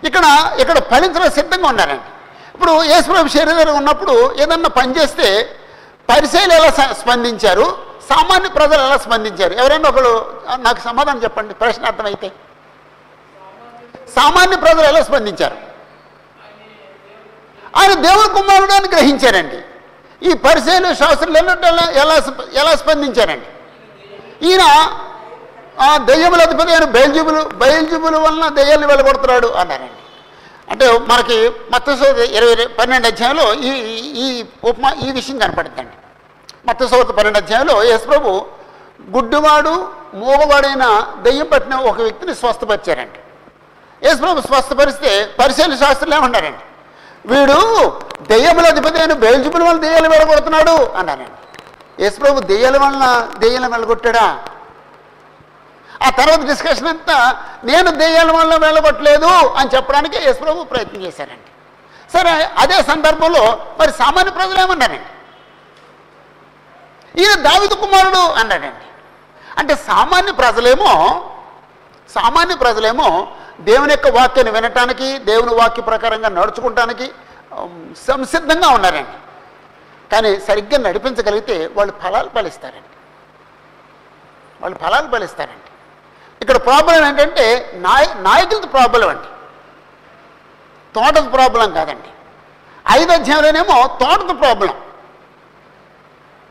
ఇక్కడ 0.06 0.24
ఇక్కడ 0.58 0.78
ఫలించడం 0.90 1.30
సిద్ధంగా 1.30 1.68
ఉన్నారండి. 1.68 2.08
ఇప్పుడు 2.54 2.72
యేసుప్రభు 2.84 3.28
శరీరంలో 3.28 3.74
ఉన్నప్పుడు 3.74 4.14
ఏదన్నా 4.42 4.68
పని 4.70 4.96
చేస్తే 4.96 5.28
పరిశైలు 6.08 6.52
ఎలా 6.52 6.70
స్పందించారు? 6.92 7.66
సామాన్య 8.10 8.48
ప్రజలు 8.48 8.82
ఎలా 8.82 8.96
స్పందించారు. 8.96 9.52
ఎవరైనా 9.52 9.88
ఒకరు 9.88 10.42
నాకు 10.56 10.80
సమాధానం 10.80 11.22
చెప్పండి 11.22 11.54
ప్రశ్న 11.54 11.84
అర్థమైతే. 11.84 12.32
సామాన్య 14.16 14.56
ప్రజలు 14.56 14.80
ఎలా 14.80 15.02
స్పందించారు? 15.02 15.56
ఆయన 17.76 17.94
దేవుని 17.94 18.28
కుమారుడు 18.28 18.72
అని 18.72 18.88
గ్రహించారండి. 18.88 19.58
ఈ 20.30 20.34
పరిశీలు 20.34 20.94
శాస్త్రులు 20.94 21.38
ఎలా 21.38 21.90
ఎలా 21.90 22.22
ఎలా 22.52 22.76
స్పందించారండి? 22.76 23.46
ఈయన 24.46 24.60
ఆ 25.80 25.96
దెయ్యముల 25.96 26.42
అధిపతి 26.42 26.72
ఆయన 26.72 26.84
బయల్జుబులు 26.84 27.42
బయల్జుబుల 27.42 28.16
వలన 28.16 28.48
దెయ్యాన్ని 28.48 28.86
వెళ్ళగొడుతున్నాడు 28.86 29.46
అన్నారండి. 29.46 29.92
అంటే 30.70 30.98
మనకి 30.98 31.48
మత్స్య 31.48 32.24
ఇరవై 32.24 32.66
పన్నెండు 32.66 33.06
అధ్యాయంలో 33.06 33.54
ఈ 33.54 33.68
ఈ- 33.68 34.12
ఈ 34.16 34.44
ఉపమా 34.64 34.92
ఈ 35.08 35.10
విషయం 35.10 35.38
కనపడుతుందండి. 35.38 35.96
మత్తసోత 36.64 37.10
పన్నెండు 37.16 37.38
అధ్యాయంలో 37.38 37.76
యేసుప్రభు 37.90 38.32
గుడ్డివాడు 39.14 39.74
మూగవాడైన 40.14 40.84
దెయ్యం 41.24 41.48
పట్టిన 41.52 41.74
ఒక 41.90 41.98
వ్యక్తిని 42.00 42.34
స్వస్థపరిచారండి 42.40 43.20
యేసుప్రభు 44.02 44.42
స్వస్థపరిస్తే 44.48 45.10
పరిశీలన 45.38 45.76
శాస్త్రులు 45.76 46.14
ఏమన్నారండి 46.18 46.64
వీడు 47.24 47.58
దెయ్యముల 48.30 48.66
అధిపతి 48.66 48.98
అయిన 49.00 49.14
బయల్జుబుల 49.22 49.62
వల్ల 49.62 49.78
దెయ్యాలు 49.80 50.08
వెళ్ళగొడుతున్నాడు 50.08 50.76
అన్నారండి 51.00 51.38
యేసుప్రభు 52.02 52.46
దెయ్యాల 52.50 52.76
వలన 52.78 53.06
దెయ్యాలు 53.42 53.68
వెళ్ళగొట్టాడా 53.68 54.26
ఆ 56.00 56.08
తర్వాత 56.10 56.42
డిస్కషన్ 56.50 56.88
అంతా 56.88 57.16
నేను 57.64 57.90
దెయ్యాల 57.98 58.30
వల్ల 58.36 58.52
వెళ్ళగొట్టలేదు 58.62 59.32
అని 59.58 59.70
చెప్పడానికి 59.74 60.18
యేసుప్రభు 60.26 60.68
ప్రయత్నం 60.70 61.02
చేశారండి 61.06 61.48
సరే 62.10 62.32
అదే 62.62 62.78
సందర్భంలో 62.88 63.42
మరి 63.80 63.92
సామాన్య 63.98 64.32
ప్రజలు 64.38 64.60
ఏమన్నారండి 64.60 65.08
ఈయన 67.18 67.40
దావిత 67.40 67.72
కుమారుడు 67.72 68.18
అన్నాడండి. 68.18 68.86
అంటే 69.58 69.76
సామాన్య 69.76 70.32
ప్రజలేమో 70.32 70.90
సామాన్య 72.14 72.54
ప్రజలేమో 72.54 73.28
దేవుని 73.60 73.92
యొక్క 73.92 74.08
వాక్యాన్ని 74.08 74.52
వినటానికి 74.52 75.18
దేవుని 75.18 75.54
వాక్య 75.54 75.82
ప్రకారంగా 75.82 76.28
నడుచుకుంటానికి 76.28 77.10
సంసిద్ధంగా 78.08 78.68
ఉన్నారండి. 78.68 79.18
కానీ 80.12 80.40
సరిగ్గా 80.40 80.78
నడిపించగలిగితే 80.78 81.66
వాళ్ళు 81.66 81.94
ఫలాలు 82.02 82.30
ఫలిస్తారండి. 82.34 82.88
వాళ్ళు 84.60 84.78
ఫలాలు 84.78 85.10
ఫలిస్తారండి. 85.10 85.70
ఇక్కడ 86.40 86.56
ప్రాబ్లం 86.56 87.06
ఏంటంటే 87.06 87.70
నాయ 87.74 88.06
నాయకులది 88.14 88.66
ప్రాబ్లం 88.66 89.08
అండి. 89.08 89.26
తోటది 90.94 91.28
ప్రాబ్లం 91.28 91.74
కాదండి. 91.74 92.08
ఐదు 93.00 93.12
అధ్యాయంలోనేమో 93.12 93.98
తోటది 94.00 94.34
ప్రాబ్లం. 94.34 94.74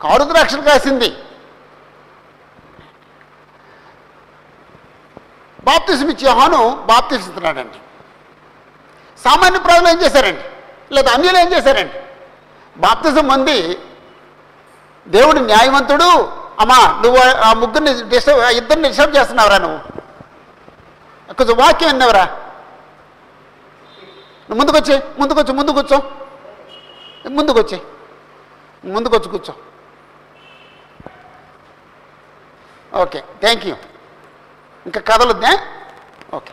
కారు 0.02 0.24
ద్రాక్షలు 0.24 0.62
కాసింది. 0.62 1.08
బాప్తిసం 5.64 6.08
ఇచ్చి 6.10 6.28
హాను 6.28 6.60
బాప్తిస్తున్నాడండి 6.90 7.78
సామాన్య 9.24 9.58
ప్రజలు 9.58 9.88
ఏం 9.88 9.98
చేశారండి? 10.02 10.44
లేదా 10.94 11.12
అన్యులు 11.12 11.38
ఏం 11.38 11.48
చేశారండి? 11.52 11.98
బాప్తిజం 12.76 13.26
మంది 13.28 13.56
దేవుడు 15.08 15.40
న్యాయవంతుడు. 15.40 16.10
అమ్మా 16.60 16.78
నువ్వు 17.02 17.18
ఆ 17.46 17.52
ముగ్గురిని 17.52 17.92
డిస్టర్బ్ 18.08 18.40
ఇద్దరిని 18.60 18.88
డిస్టర్బ్ 18.88 19.16
చేస్తున్నావురా 19.16 19.58
నువ్వు. 19.58 19.80
కొంచెం 21.34 21.56
వాక్యం 21.56 21.90
విన్నావురా? 21.90 22.24
నువ్వు 24.48 24.58
ముందుకొచ్చి 24.60 24.94
ముందుకొచ్చు 25.18 25.52
ముందు 25.52 25.72
కూర్చో 25.72 25.98
ముందుకొచ్చి 27.30 27.78
ముందుకొచ్చి 28.84 29.28
కూర్చో. 29.30 29.54
ఓకే 32.92 33.20
థ్యాంక్ 33.40 33.66
యూ 33.66 33.74
ఇంకా 34.86 35.00
కథలుద్దా 35.00 35.52
ఓకే. 36.34 36.52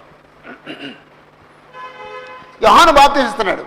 యోహాను 2.63 2.91
బాప్తిస్తున్నాడు 2.91 3.65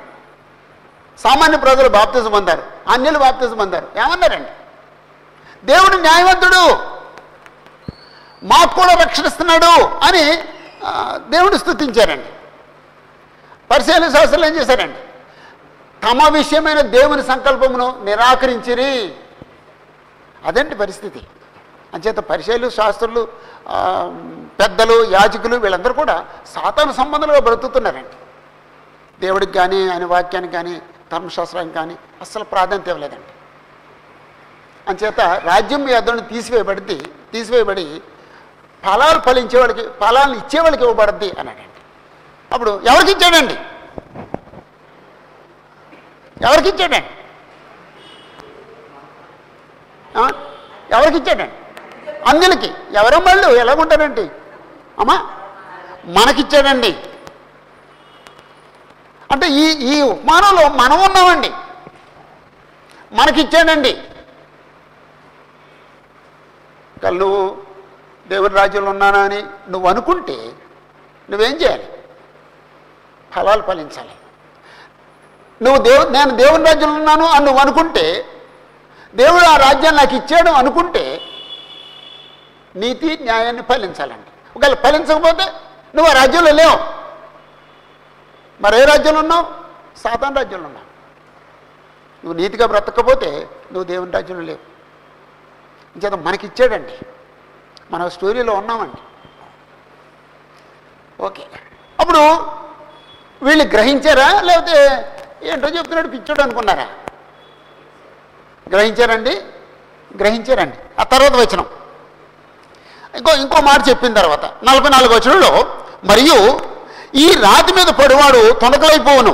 సామాన్య 1.19 1.57
ప్రజలు 1.57 1.89
బాప్తిజం 1.89 2.31
పొందారు. 2.31 2.63
అన్యులు 2.89 3.19
బాప్తిజం 3.19 3.57
పొందారు. 3.57 3.87
ఏమన్నారండి? 3.97 4.51
దేవుడు 5.65 5.97
న్యాయవంతుడు. 5.97 6.63
మాకు 8.43 8.75
కూడా 8.81 8.93
రక్షణిస్తున్నాడు 9.05 9.73
అని 10.07 10.25
దేవుడు 11.29 11.57
స్తుతించారండి 11.57 12.31
పరిశీలన 13.71 14.09
శాస్త్రాలు 14.11 14.47
ఏం 14.47 14.55
చేశారండి? 14.57 15.01
తమ 16.05 16.29
విషయమైన 16.33 16.81
దేవుని 16.81 17.23
సంకల్పమును 17.23 18.05
నిరాకరించిరి. 18.05 19.15
అదండి 20.47 20.75
పరిస్థితి? 20.75 21.21
అంచేత 21.95 22.21
పరిశీలు 22.31 22.69
శాస్త్రులు 22.79 23.23
పెద్దలు 24.61 24.97
యాజకులు 25.17 25.57
వీళ్ళందరూ 25.65 25.95
కూడా 26.01 26.17
సాతాను 26.55 26.93
సంబంధాలుగా 27.01 27.41
బ్రతుకుతున్నారండి. 27.49 28.17
దేవుడికి 29.25 29.53
కానీ 29.59 29.79
ఆయన 29.93 30.05
వాక్యానికి 30.13 30.53
కానీ 30.59 30.75
ధర్మశాస్త్రానికి 31.13 31.75
కానీ 31.75 31.95
అస్సలు 32.23 32.45
ప్రాధాన్యత 32.53 32.89
ఇవ్వలేదండి. 32.93 33.33
అంచేత 34.91 35.21
రాజ్యం 35.49 35.83
మీ 35.87 35.93
తీసివేయబడింది 36.35 36.99
తీసివేయబడి 37.33 37.87
ఫలాలు 38.85 39.21
ఫలించేవాళ్ళకి 39.27 39.85
ఫలాలను 40.01 40.37
ఇచ్చేవాళ్ళకి 40.43 40.83
ఇవ్వబడద్ది 40.87 41.31
అన్నాడండి. 41.41 41.81
అప్పుడు 42.55 42.71
ఎవరికి 42.91 43.13
ఇచ్చాడండి? 43.17 43.57
ఎవరికి 46.47 46.69
ఇచ్చాడండి? 46.73 47.01
ఎవరికి 50.97 51.19
ఇచ్చాడండి? 51.21 51.57
అందులకి 52.27 52.75
ఎవరో 52.93 53.19
వాళ్ళు 53.19 53.49
ఎలాగుంటారండి? 53.49 54.31
అమ్మా 54.99 55.31
మనకిచ్చాడండి. 56.05 56.97
అంటే 59.33 59.49
ఈ 59.49 59.71
ఈ 59.97 60.01
ఉపమానంలో 60.01 60.69
మనం 60.69 61.01
ఉన్నామండి. 61.01 61.51
మనకిచ్చాడండి. 63.13 64.03
కళ్ళు 67.05 67.19
నువ్వు 67.19 67.57
దేవుని 68.29 68.55
రాజ్యంలో 68.55 68.91
ఉన్నానా 68.91 69.19
అని 69.19 69.43
నువ్వు 69.71 69.89
అనుకుంటే 69.89 70.53
నువ్వేం 71.31 71.53
చేయాలి? 71.53 71.89
ఫలాలు 73.35 73.63
ఫలించాలి. 73.63 74.11
నువ్వు 75.63 75.83
దేవు 75.83 76.09
నేను 76.09 76.31
దేవుని 76.31 76.65
రాజ్యంలో 76.65 76.95
ఉన్నాను 76.95 77.27
అని 77.27 77.45
నువ్వు 77.45 77.61
అనుకుంటే 77.61 78.27
దేవుడు 79.15 79.45
ఆ 79.45 79.57
రాజ్యాన్ని 79.57 80.03
నాకు 80.03 80.17
ఇచ్చాడు 80.17 80.51
అనుకుంటే 80.51 81.20
నీతి 82.77 83.19
న్యాయాన్ని 83.23 83.63
ఫలించాలండి. 83.63 84.59
ఒకవేళ 84.59 84.75
ఫలించకపోతే 84.75 85.45
నువ్వు 85.95 86.07
ఆ 86.07 86.13
రాజ్యంలో 86.13 86.53
లేవు. 86.53 87.01
మరి 88.63 88.81
ఏ 88.81 88.85
రాజ్యంలో 88.85 89.21
ఉన్నావు? 89.21 89.47
సాతాన్ 89.99 90.37
రాజ్యంలో 90.37 90.67
ఉన్నావు. 90.67 90.91
నువ్వు 92.27 92.41
నీతిగా 92.41 92.67
బ్రతకపోతే 92.67 93.31
నువ్వు 93.41 93.83
దేవుని 93.83 94.13
రాజ్యంలో 94.13 94.43
లేవు. 94.43 94.71
చేత 95.99 96.13
మనకిచ్చాడండి. 96.13 96.99
మన 97.91 98.09
స్టోరీలో 98.09 98.53
ఉన్నామండి. 98.53 99.01
ఓకే. 101.23 101.43
అప్పుడు 102.01 102.19
వీళ్ళు 103.43 103.65
గ్రహించారా? 103.65 104.41
లేకపోతే 104.41 105.07
ఏంటో 105.43 105.69
చెప్తున్నాడు 105.69 106.09
పిచ్చోడు 106.09 106.43
అనుకున్నారా? 106.43 106.89
గ్రహించారండి? 108.71 109.43
గ్రహించారండి. 110.19 110.77
ఆ 111.01 111.03
తర్వాత 111.03 111.33
వచ్చినాం 111.33 111.67
ఇంకో 113.17 113.33
ఇంకో 113.33 113.61
మాట 113.61 113.89
చెప్పిన 113.89 114.15
తర్వాత 114.15 114.45
నలభై 114.45 114.89
నాలుగు 114.89 115.15
వచనంలో 115.15 115.53
మరియు 116.05 116.61
ఈ 117.15 117.29
రాతి 117.29 117.73
మీద 117.75 117.87
పడువాడు 117.87 118.53
తొనకలైపోవును 118.53 119.33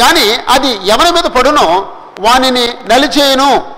కానీ 0.00 0.30
అది 0.48 0.88
ఎవరి 0.88 1.10
మీద 1.12 1.24
పడునో 1.24 1.92
వానిని 2.20 2.66
నలిచేయును. 2.86 3.76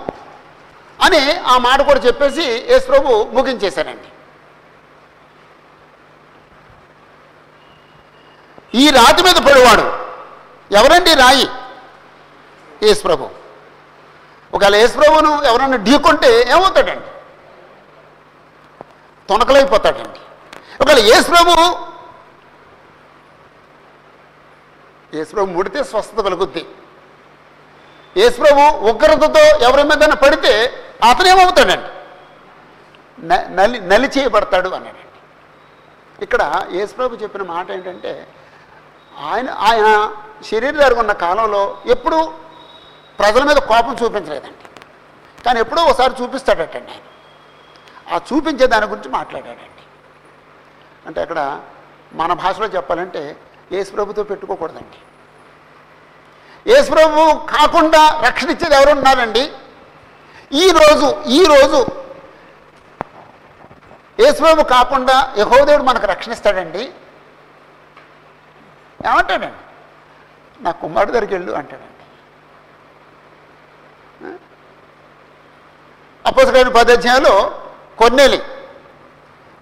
అని 1.05 1.37
ఆ 1.39 1.59
మాట 1.59 1.83
కూడా 1.83 2.01
చెప్పేసి 2.01 2.43
యేసు 2.43 2.87
ప్రభు 2.87 3.29
ముగించేశారండి 3.33 4.09
ఈ 8.75 8.91
రాతి 8.91 9.23
మీద 9.23 9.35
పడివాడు 9.35 10.09
ఎవరండి 10.75 11.15
రాయి? 11.15 11.49
యేసు 12.83 13.03
ప్రభు. 13.03 13.29
ఒకవేళ 14.55 14.77
యేసు 14.77 14.93
ప్రభును 14.99 15.43
ఎవరన్నా 15.45 15.77
ఢీకొంటే 15.77 16.41
ఏమవుతాడండి? 16.51 17.18
తొనకలైపోతాడండి. 19.29 20.19
ఒకవేళ 20.81 20.99
యేసు 20.99 21.15
యేసుప్రభు 21.15 21.77
యేసు 25.17 25.37
ముడితే 25.37 25.85
స్వస్థత 25.85 26.21
కలుగుద్ది. 26.21 26.67
యేసుప్రభు 28.17 28.77
ఉగ్రతతో 28.77 29.41
ఎవరి 29.41 29.83
మీదైనా 29.83 30.15
పడితే 30.15 30.73
అతను 31.11 31.29
ఏమవుతాడండి? 31.29 31.99
న- 33.27 33.47
నలి 33.49 33.81
నలి 33.81 34.11
చేయబడతాడు 34.19 34.69
అన్నాడండి 34.69 35.03
ఇక్కడ 36.23 36.67
యేసుప్రభు 36.71 37.17
చెప్పిన 37.17 37.43
మాట 37.43 37.71
ఏంటంటే 37.71 38.27
ఆయన 39.19 39.51
ఆయన 39.51 40.17
శరీరం 40.45 40.99
ఉన్న 40.99 41.13
కాలంలో 41.13 41.79
ఎప్పుడూ 41.87 42.33
ప్రజల 43.19 43.43
మీద 43.43 43.57
కోపం 43.57 43.97
చూపించలేదండి. 44.05 44.83
కానీ 45.43 45.61
ఎప్పుడో 45.61 45.83
ఒకసారి 45.83 46.23
చూపిస్తాడటండి 46.23 46.91
ఆయన. 46.93 47.08
ఆ 48.13 48.17
చూపించే 48.29 48.67
దాని 48.73 48.87
గురించి 48.93 49.11
మాట్లాడాడండి. 49.19 49.83
అంటే 51.07 51.19
అక్కడ 51.25 51.41
మన 52.21 52.33
భాషలో 52.43 52.67
చెప్పాలంటే 52.77 53.23
యేసు 53.75 53.91
ప్రభుతో 53.97 54.23
పెట్టుకోకూడదండి. 54.31 54.99
యేసు 56.71 56.89
ప్రభు 56.95 57.23
కాకుండా 57.57 58.03
రక్షణ 58.27 58.49
ఇచ్చేది 58.55 58.77
ఎవరు 58.79 58.91
ఉన్నారండి? 58.99 59.45
ఈరోజు 60.63 61.09
ఈరోజు 61.39 61.81
యేసు 64.23 64.65
కాకుండా 64.75 65.17
యహోదేవుడు 65.43 65.85
మనకు 65.91 66.07
రక్షణ 66.13 66.33
ఇస్తాడండి 66.37 66.85
ఏమంటాడండి? 69.09 69.61
నా 70.65 70.71
కుమారుడు 70.83 71.13
దగ్గరికి 71.13 71.35
వెళ్ళు 71.35 71.53
అంటాడండి. 71.61 71.95
అపోసరైన 76.25 76.71
పదాధ్యాయంలో 76.79 77.35
కొన్నేలి. 78.01 78.39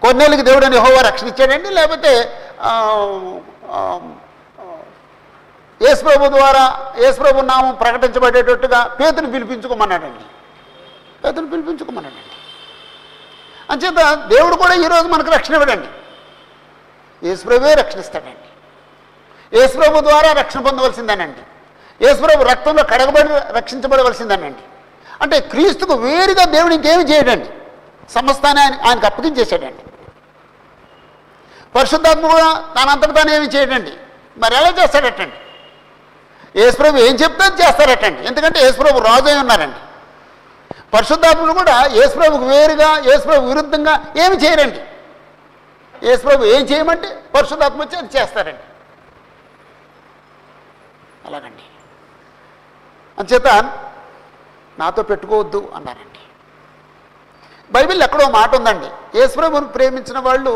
కొన్నేలికి 0.02 0.42
దేవుడు 0.42 0.66
అని 0.66 0.78
హోవా 0.84 1.00
రక్షణ 1.08 1.26
ఇచ్చాడండి 1.26 1.68
లేకపోతే 1.78 2.12
యేసుప్రభు 5.82 6.26
ద్వారా 6.36 6.64
యేసుప్రభు 6.98 7.40
నామం 7.50 7.74
ప్రకటించబడేటట్టుగా 7.74 8.80
పేతుని 9.00 9.32
పిలిపించుకోమన్నాడండి. 9.32 10.24
పేతుని 11.24 11.50
పిలిపించుకోమన్నాడండి. 11.50 12.34
అంచేత 13.72 14.00
దేవుడు 14.34 14.56
కూడా 14.62 14.74
ఈరోజు 14.84 15.06
మనకు 15.08 15.30
రక్షణ 15.30 15.54
ఇవ్వడండి. 15.54 15.88
యేసుప్రభువే 17.26 17.74
రక్షణిస్తాడండి. 17.74 18.46
యేసుప్రభు 19.58 20.00
ద్వారా 20.08 20.32
రక్షణ 20.32 20.60
పొందవలసిందేనండి. 20.60 21.42
యేసుప్రభు 22.04 22.48
రక్తంలో 22.52 22.82
కడగబడి 22.84 23.28
రక్షించబడవలసిందేనండి. 23.58 24.64
అంటే 25.22 25.36
క్రీస్తుకు 25.52 25.94
వేరుగా 26.06 26.44
దేవుడు 26.56 26.74
ఇంకేమి 26.74 27.04
చేయడండి. 27.12 27.48
సమస్తాన్ని 28.14 28.60
ఆయన 28.62 28.74
ఆయనకు 28.88 29.06
అప్పగించేశాడండి. 29.06 29.82
పరిశుద్ధాత్మ 31.74 32.26
కూడా 32.34 32.48
తనంతట 32.76 33.16
తాను 33.16 33.30
ఏమి 33.30 33.48
చేయడండి? 33.54 33.92
మరి 34.42 34.54
ఎలా 34.56 34.70
చేస్తాడటండి? 34.82 35.36
యేసుప్రభు 36.60 37.02
ఏం 37.06 37.14
చెప్తే 37.22 37.44
అది 37.44 37.62
చేస్తారటండి 37.62 38.20
ఎందుకంటే 38.28 38.58
యేసుప్రభు 38.60 39.04
రాజు 39.08 39.28
అయి 39.30 39.38
ఉన్నారండి. 39.38 39.80
పరిశుద్ధాత్ములు 40.94 41.52
కూడా 41.52 41.76
యేసుప్రభుకు 41.98 42.46
వేరుగా 42.46 42.90
యేసుప్రభు 43.08 43.48
విరుద్ధంగా 43.48 43.94
ఏమి 44.24 44.36
చేయరండి 44.36 44.80
యేసుప్రభు 46.06 46.44
ఏం 46.44 46.62
చేయమంటే 46.62 47.08
పరిశుద్ధాత్మ 47.34 47.80
వచ్చి 47.82 47.96
అది 47.98 48.10
చేస్తారండి. 48.16 48.64
అలాగండి. 51.26 51.64
అంచేత 53.18 53.48
నాతో 54.78 55.02
పెట్టుకోవద్దు 55.02 55.72
అన్నారండి. 55.76 56.15
బైబిల్ 57.74 58.02
ఎక్కడో 58.06 58.24
మాట 58.38 58.50
ఉందండి. 58.58 58.88
యేసుప్రభుని 59.18 59.68
ప్రేమించిన 59.76 60.18
వాళ్ళు 60.26 60.52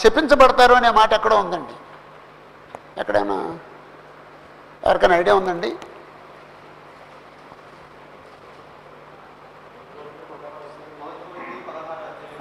శపించబడతారు 0.00 0.74
అనే 0.78 0.90
మాట 1.00 1.10
ఎక్కడో 1.18 1.36
ఉందండి. 1.44 1.74
ఎక్కడైనా 3.00 3.36
ఎవరికైనా 4.86 5.16
ఐడియా 5.22 5.34
ఉందండి? 5.40 5.70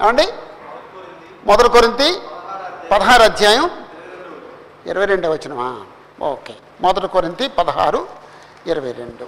ఏమండి? 0.02 0.28
మొదటి 1.50 1.70
కొరింతి 1.76 2.10
పదహారు 2.92 3.24
అధ్యాయం 3.30 3.66
ఇరవై 4.92 5.06
రెండవ 5.12 5.32
వచ్చినమా 5.36 5.70
ఓకే. 6.32 6.54
మొదటి 6.82 7.08
కొరింతి 7.16 7.46
పదహారు 7.60 8.02
ఇరవై 8.72 8.92
రెండు. 9.02 9.26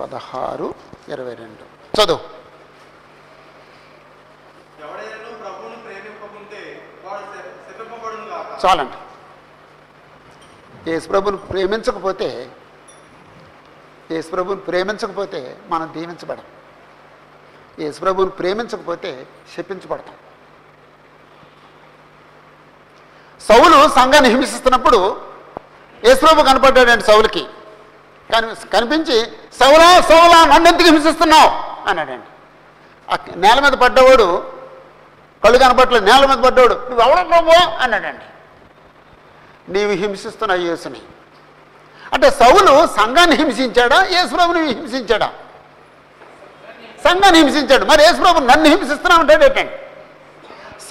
పదహారు 0.00 0.74
ఇరవై 1.08 1.34
రెండు. 1.34 1.64
చదువు. 2.02 2.36
చాలండి. 8.66 8.96
యేసుప్రభుని 10.90 11.36
ప్రేమించకపోతే 11.36 12.50
యేసుప్రభుని 14.10 14.60
ప్రేమించకపోతే 14.60 15.58
మనం 15.68 15.92
దీవించబడం 15.96 16.44
యేసుప్రభుని 17.78 18.30
ప్రేమించకపోతే 18.30 19.26
శపించబడతాం. 19.56 20.14
సౌలు 23.40 23.88
సంఘాన్ని 23.88 24.30
హింసిస్తున్నప్పుడు 24.30 25.20
యేసుప్రభు 26.04 26.42
కనపడ్డాడండి 26.42 27.04
సౌలుకి. 27.04 27.46
కని 28.32 28.68
కనిపించి 28.68 29.18
సౌలా 29.60 30.00
సౌలా 30.00 30.44
నన్నెందుకు 30.44 30.88
హింసిస్తున్నావు? 30.88 31.50
అన్నాడండి. 31.88 32.26
ఆ 33.12 33.16
నేల 33.36 33.60
మీద 33.60 33.72
పడ్డవాడు 33.72 34.26
కళ్ళు 35.44 35.58
కనపట్లేదు 35.58 36.04
నేల 36.04 36.26
మీద 36.26 36.38
పడ్డాడు 36.44 36.74
నువ్వు 36.74 37.00
ఎవడ 37.00 37.54
అన్నాడండి. 37.80 38.26
నీవు 39.72 39.90
హింసిస్తున్నావు 39.90 40.60
యేసుని. 40.60 41.00
అంటే 42.12 42.30
సౌలు 42.30 42.86
సంఘాన్ని 42.86 43.36
హింసించాడా? 43.36 44.06
యేసుప్రభుని 44.10 44.66
హింసించాడా? 44.66 45.32
సంఘాన్ని 47.04 47.40
హింసించాడు. 47.42 47.84
మరి 47.84 48.02
యేసుప్రభు 48.02 48.38
నన్ను 48.38 48.68
హింసిస్తున్నావు 48.68 49.20
అంటాడేటండి 49.20 49.72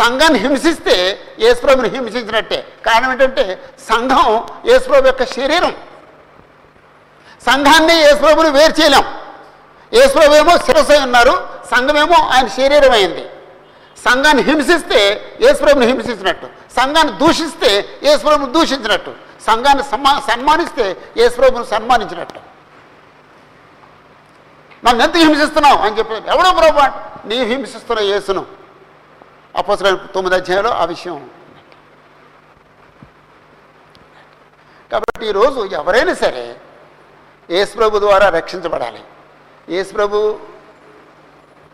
సంఘాన్ని 0.03 0.39
హింసిస్తే 0.39 1.19
యేసుప్రభుని 1.39 1.89
హింసించినట్టే. 1.89 2.67
కారణం 2.85 3.11
ఏంటంటే 3.11 3.69
సంఘం 3.89 4.47
యేసుప్రభు 4.65 5.07
యొక్క 5.07 5.25
శరీరం. 5.25 5.73
సంఘాన్ని 7.47 7.95
యేసుప్రభుని 8.05 8.49
వేరు 8.57 8.73
చేయలేం. 8.79 9.05
యేసుప్రభు 9.97 10.35
ఏమో 10.41 10.53
శిరసై 10.67 10.97
ఉన్నారు 11.07 11.33
సంఘమేమో 11.71 12.17
ఆయన 12.35 12.47
శరీరం 12.57 12.93
అయింది 12.97 13.23
సంఘాన్ని 14.05 14.43
హింసిస్తే 14.49 14.99
యేసుప్రభుని 15.41 15.85
హింసించినట్టు 15.91 16.47
సంఘాన్ని 16.79 17.13
దూషిస్తే 17.21 17.71
యేసుప్రభుని 18.07 18.51
దూషించినట్టు. 18.57 19.11
సంఘాన్ని 19.47 19.83
సమ్మా 19.91 20.11
సన్మానిస్తే 20.29 20.85
యేసుప్రభుని 21.17 21.65
సన్మానించినట్టు. 21.73 22.39
నన్ను 24.85 25.01
ఎంత 25.03 25.15
హింసిస్తున్నావు 25.17 25.77
అని 25.85 25.97
చెప్పి 25.97 26.15
ఎవడో 26.33 26.49
ప్రభు 26.59 26.79
అంటే, 26.85 26.99
నీ 27.29 27.37
హింసిస్తున్న 27.51 28.01
యేసును. 28.11 28.43
అపోసర 29.59 29.93
తొమ్మిది 30.15 30.35
అధ్యాయంలో 30.35 30.71
ఆ 30.81 30.85
విషయం 30.93 31.17
కాబట్టి 34.91 35.25
ఈరోజు 35.31 35.59
ఎవరైనా 35.81 36.13
సరే 36.13 36.43
యేసుప్రభు 37.49 37.99
ద్వారా 37.99 38.29
రక్షించబడాలి. 38.29 39.01
యేసుప్రభు 39.69 40.19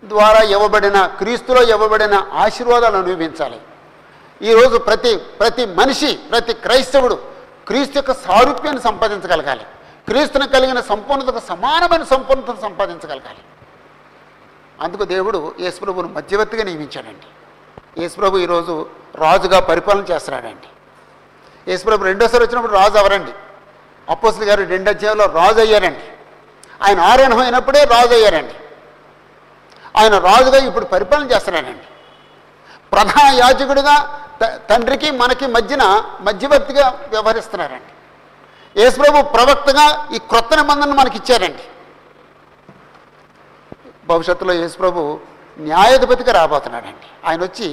ద్వారా 0.03 0.41
ఇవ్వబడిన 0.55 1.05
క్రీస్తులో 1.05 1.61
ఇవ్వబడిన 1.63 2.15
ఆశీర్వాదాలు 2.43 2.97
అనుభవించాలి. 2.97 3.59
ఈరోజు 4.49 4.78
ప్రతి 4.78 5.17
ప్రతి 5.17 5.65
మనిషి 5.65 6.11
ప్రతి 6.32 6.53
క్రైస్తవుడు 6.53 7.15
క్రీస్తు 7.67 7.97
యొక్క 7.97 8.13
సారూప్యాన్ని 8.13 8.82
సంపాదించగలగాలి. 8.82 9.65
క్రీస్తుని 10.07 10.47
కలిగిన 10.47 10.80
సంపూర్ణతకు 10.82 11.41
సమానమైన 11.47 12.03
సంపూర్ణతను 12.03 12.61
సంపాదించగలగాలి. 12.61 13.41
అందుకు 14.84 15.03
దేవుడు 15.03 15.53
యేసుప్రభును 15.59 16.07
మధ్యవర్తిగా 16.07 16.63
నియమించాడండి. 16.63 17.28
యేసుప్రభు 18.01 18.38
ఈరోజు 18.38 18.86
రాజుగా 19.15 19.59
పరిపాలన 19.59 20.03
చేస్తున్నాడండి. 20.11 20.67
యేసుప్రభు 21.67 22.03
రెండోసారి 22.03 22.43
వచ్చినప్పుడు 22.43 22.74
రాజు 22.74 22.97
అవరండి 22.97 23.34
అప్పసులు 24.10 24.45
గారు 24.45 24.64
రెండు 24.74 24.89
అధ్యాయంలో 24.89 25.26
రాజు 25.26 25.60
అయ్యారండి 25.60 26.06
ఆయన 26.86 26.99
ఆరోహణం 26.99 27.39
అయినప్పుడే 27.39 27.84
రాజు 27.84 28.14
అయ్యారండి 28.14 28.56
ఆయన 29.99 30.18
రాజుగా 30.18 30.58
ఇప్పుడు 30.68 30.86
పరిపాలన 30.86 31.32
చేస్తున్నాడండి. 31.32 31.86
ప్రధాన 32.91 33.28
యాజకుడిగా 33.34 33.95
తండ్రికి 34.70 35.12
మనకి 35.12 35.47
మధ్యన 35.47 35.84
మధ్యవర్తిగా 36.22 36.86
వ్యవహరిస్తున్నారండి. 37.12 37.91
యేసుప్రభు 38.82 39.22
ప్రవక్తగా 39.36 39.86
ఈ 40.16 40.18
క్రొత్త 40.30 40.54
నిబంధనను 40.56 40.95
మనకి 40.95 41.18
ఇచ్చారండి 41.22 41.64
భవిష్యత్తులో 44.08 44.54
యేసుప్రభు 44.54 45.20
న్యాయాధిపతిగా 45.60 46.32
రాబోతున్నాడండి. 46.32 47.08
ఆయన 47.28 47.41
వచ్చి 47.43 47.68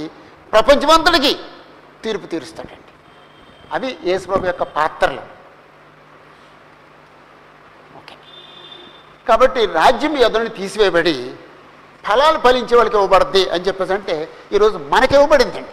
ప్రపంచమంతటికి 0.53 1.33
తీర్పు 2.03 2.25
తీరుస్తాడండి. 2.25 2.91
అవి 3.73 3.97
యేసుప్రభు 4.05 4.45
యొక్క 4.45 4.63
పాత్రలు. 4.63 5.38
కాబట్టి 9.29 9.65
రాజ్యం 9.65 10.17
ఎదురుని 10.17 10.49
తీసివేయబడి 10.49 11.31
ఫలాలు 12.07 12.39
ఫలించే 12.39 12.75
వాళ్ళకి 12.75 12.95
ఇవ్వబడుద్ది 12.95 13.49
అని 13.49 13.63
చెప్పేసి 13.63 13.93
అంటే 13.93 14.29
ఈరోజు 14.53 14.77
మనకి 14.77 15.13
ఇవ్వబడిందండి. 15.13 15.69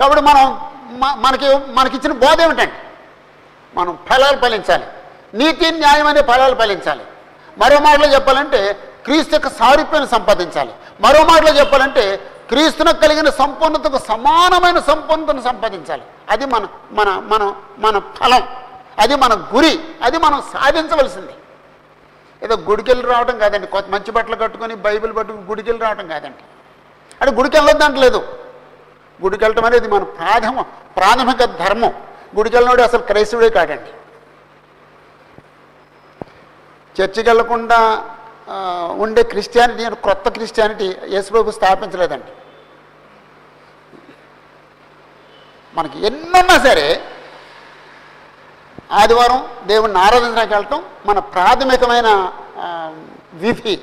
కాబట్టి 0.00 0.24
మనం 0.24 0.70
మనకి 0.98 1.72
మనకిచ్చిన 1.72 2.12
బోధ 2.12 2.40
ఏమిటండి? 2.42 2.72
మనం 3.74 3.98
ఫలాలు 4.08 4.36
ఫలించాలి. 4.36 4.86
నీతి 5.34 5.70
న్యాయం 5.70 6.06
అనే 6.06 6.22
ఫలాలు 6.22 6.54
ఫలించాలి. 6.54 7.04
మరో 7.58 7.78
మాటలో 7.78 8.06
చెప్పాలంటే 8.06 8.72
క్రీస్తు 9.04 9.32
యొక్క 9.32 9.48
సారూప్యాన్ని 9.48 10.10
సంపాదించాలి. 10.10 10.72
మరో 11.00 11.24
మాటలో 11.24 11.58
చెప్పాలంటే 11.58 12.16
క్రీస్తునకు 12.48 13.00
కలిగిన 13.00 13.30
సంపూర్ణతకు 13.30 13.98
సమానమైన 13.98 14.78
సంపూర్ణతను 14.78 15.42
సంపాదించాలి. 15.42 16.02
అది 16.30 16.46
మన 16.46 16.66
మన 16.92 17.08
మన 17.08 17.54
మన 17.78 17.98
ఫలం. 17.98 18.48
అది 18.98 19.16
మన 19.16 19.46
గురి. 19.54 19.80
అది 20.02 20.18
మనం 20.18 20.42
సాధించవలసింది. 20.42 21.32
ఏదో 22.44 22.54
గుడికెళ్ళి 22.68 23.06
రావడం 23.12 23.36
కాదండి. 23.38 23.66
కొత్త 23.66 23.88
మంచి 23.94 24.10
బట్టలు 24.16 24.36
కట్టుకొని 24.36 24.74
బైబిల్ 24.86 25.12
పట్టుకుని 25.16 25.44
గుడికెళ్ళి 25.50 25.82
రావడం 25.84 26.06
కాదండి. 26.08 26.42
అంటే 27.20 27.32
గుడికి 27.38 27.56
వెళ్ళొద్దు 27.56 27.84
అంటలేదు. 27.84 28.20
గుడికి 29.24 29.44
వెళ్ళటం 29.44 29.64
అనేది 29.68 29.88
మన 29.88 30.02
ప్రాథమ 30.18 30.60
ప్రాథమిక 30.98 31.44
ధర్మం. 31.62 31.92
గుడికి 32.36 32.56
వెళ్ళినోడు 32.56 32.82
అసలు 32.82 33.02
క్రైస్తవుడే 33.10 33.50
కాదండి 33.50 33.90
చర్చికి 36.96 37.28
వెళ్ళకుండా 37.30 37.78
ఉండే 39.02 39.22
క్రిస్టియానిటీ 39.32 39.82
క్రొత్త 39.82 40.00
కొత్త 40.06 40.28
క్రిస్టియానిటీ 40.36 40.86
యేసుప్రభు 41.14 41.50
స్థాపించలేదండి. 41.50 42.32
మనకి 45.74 46.06
ఎన్నున్నా 46.06 46.56
సరే 46.58 46.86
ఆదివారం 48.92 49.48
దేవుణ్ణి 49.66 49.98
ఆరాధించడానికి 49.98 50.54
వెళ్ళటం 50.54 50.82
మన 51.06 51.18
ప్రాథమికమైన 51.18 52.32
విధి. 53.32 53.78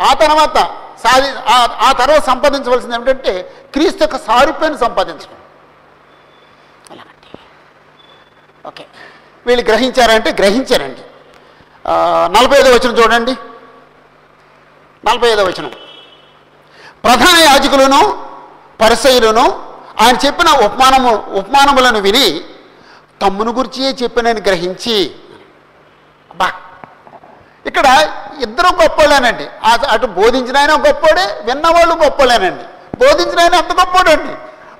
ఆ 0.00 0.12
తర్వాత 0.12 0.56
సాధి 0.98 1.32
ఆ- 1.48 1.92
తర్వాత 1.92 2.24
సంపాదించవలసింది 2.24 2.94
ఏమిటంటే 2.94 3.66
క్రీస్తు 3.72 4.02
యొక్క 4.02 4.16
సారూప్యాన్ని 4.16 4.78
సంపాదించడం. 4.78 5.36
అలాగండి 6.90 7.38
ఓకే. 8.66 8.86
వీళ్ళు 9.46 9.64
గ్రహించారంటే 9.64 10.30
గ్రహించారండి. 10.30 11.00
నలభై 12.26 12.58
ఐదో 12.58 12.70
వచనం 12.70 13.04
చూడండి. 13.04 13.32
నలభై 15.06 15.28
ఐదో 15.28 15.44
వచనం. 15.44 15.68
ప్రధాన 17.04 17.36
యాజకులను 17.36 18.26
పరిసయులను 18.80 19.68
ఆయన 20.00 20.16
చెప్పిన 20.26 20.48
ఉపమానము 20.48 21.16
ఉపమానములను 21.16 22.00
విని 22.00 22.47
తమ్మును 23.22 23.52
గురించి 23.52 23.84
చెప్పినని 24.02 24.40
గ్రహించి 24.40 25.14
బా 26.34 26.52
ఇక్కడ 27.66 27.86
ఇద్దరు 28.40 28.82
గొప్పలేనండి 28.82 29.46
అటు 29.88 30.06
బోధించిన 30.06 30.56
ఆయన 30.58 30.72
గొప్పోడే 30.72 31.40
విన్నవాళ్ళు 31.44 31.94
గొప్పలేనండి 31.94 32.64
బోధించిన 32.98 33.40
ఆయన 33.40 33.54
అంత 33.54 33.72
గొప్పోడండి. 33.72 34.32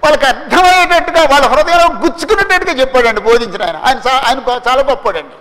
వాళ్ళకి 0.04 0.26
అర్థమయ్యేటట్టుగా 0.26 1.22
వాళ్ళ 1.30 1.46
హృదయంలో 1.46 2.00
గుచ్చుకునేటట్టుగా 2.00 2.80
చెప్పాడండి 2.80 3.20
బోధించిన 3.20 3.62
ఆయన 3.62 3.76
ఆయన 3.76 4.00
ఆయన 4.08 4.60
చాలా 4.68 4.82
గొప్పోడండి. 4.82 5.34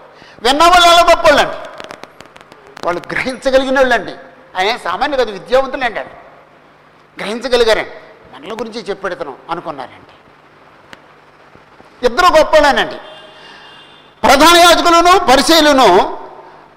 విన్నవాళ్ళు 0.47 0.87
అలా 0.87 1.07
గొప్పోళ్ళండి? 1.09 1.57
వాళ్ళు 2.85 3.01
గ్రహించగలిగిన 3.11 3.79
వాళ్ళండి. 3.79 4.13
ఆయన 4.57 4.77
సామాన్య 4.77 5.17
కాదు 5.17 5.31
విద్యావంతులండి. 5.31 5.99
గ్రహించగలిగారండి. 7.19 7.91
మనల 8.35 8.53
గురించి 8.53 8.81
చెప్పెడతాను 8.81 9.35
అనుకున్నారండి. 9.49 10.16
ఇద్దరు 12.03 12.37
గొప్పలేనండి 12.37 12.95
ప్రధాన 14.23 14.57
యాజకులను 14.57 15.19
పరిశీలను 15.19 16.17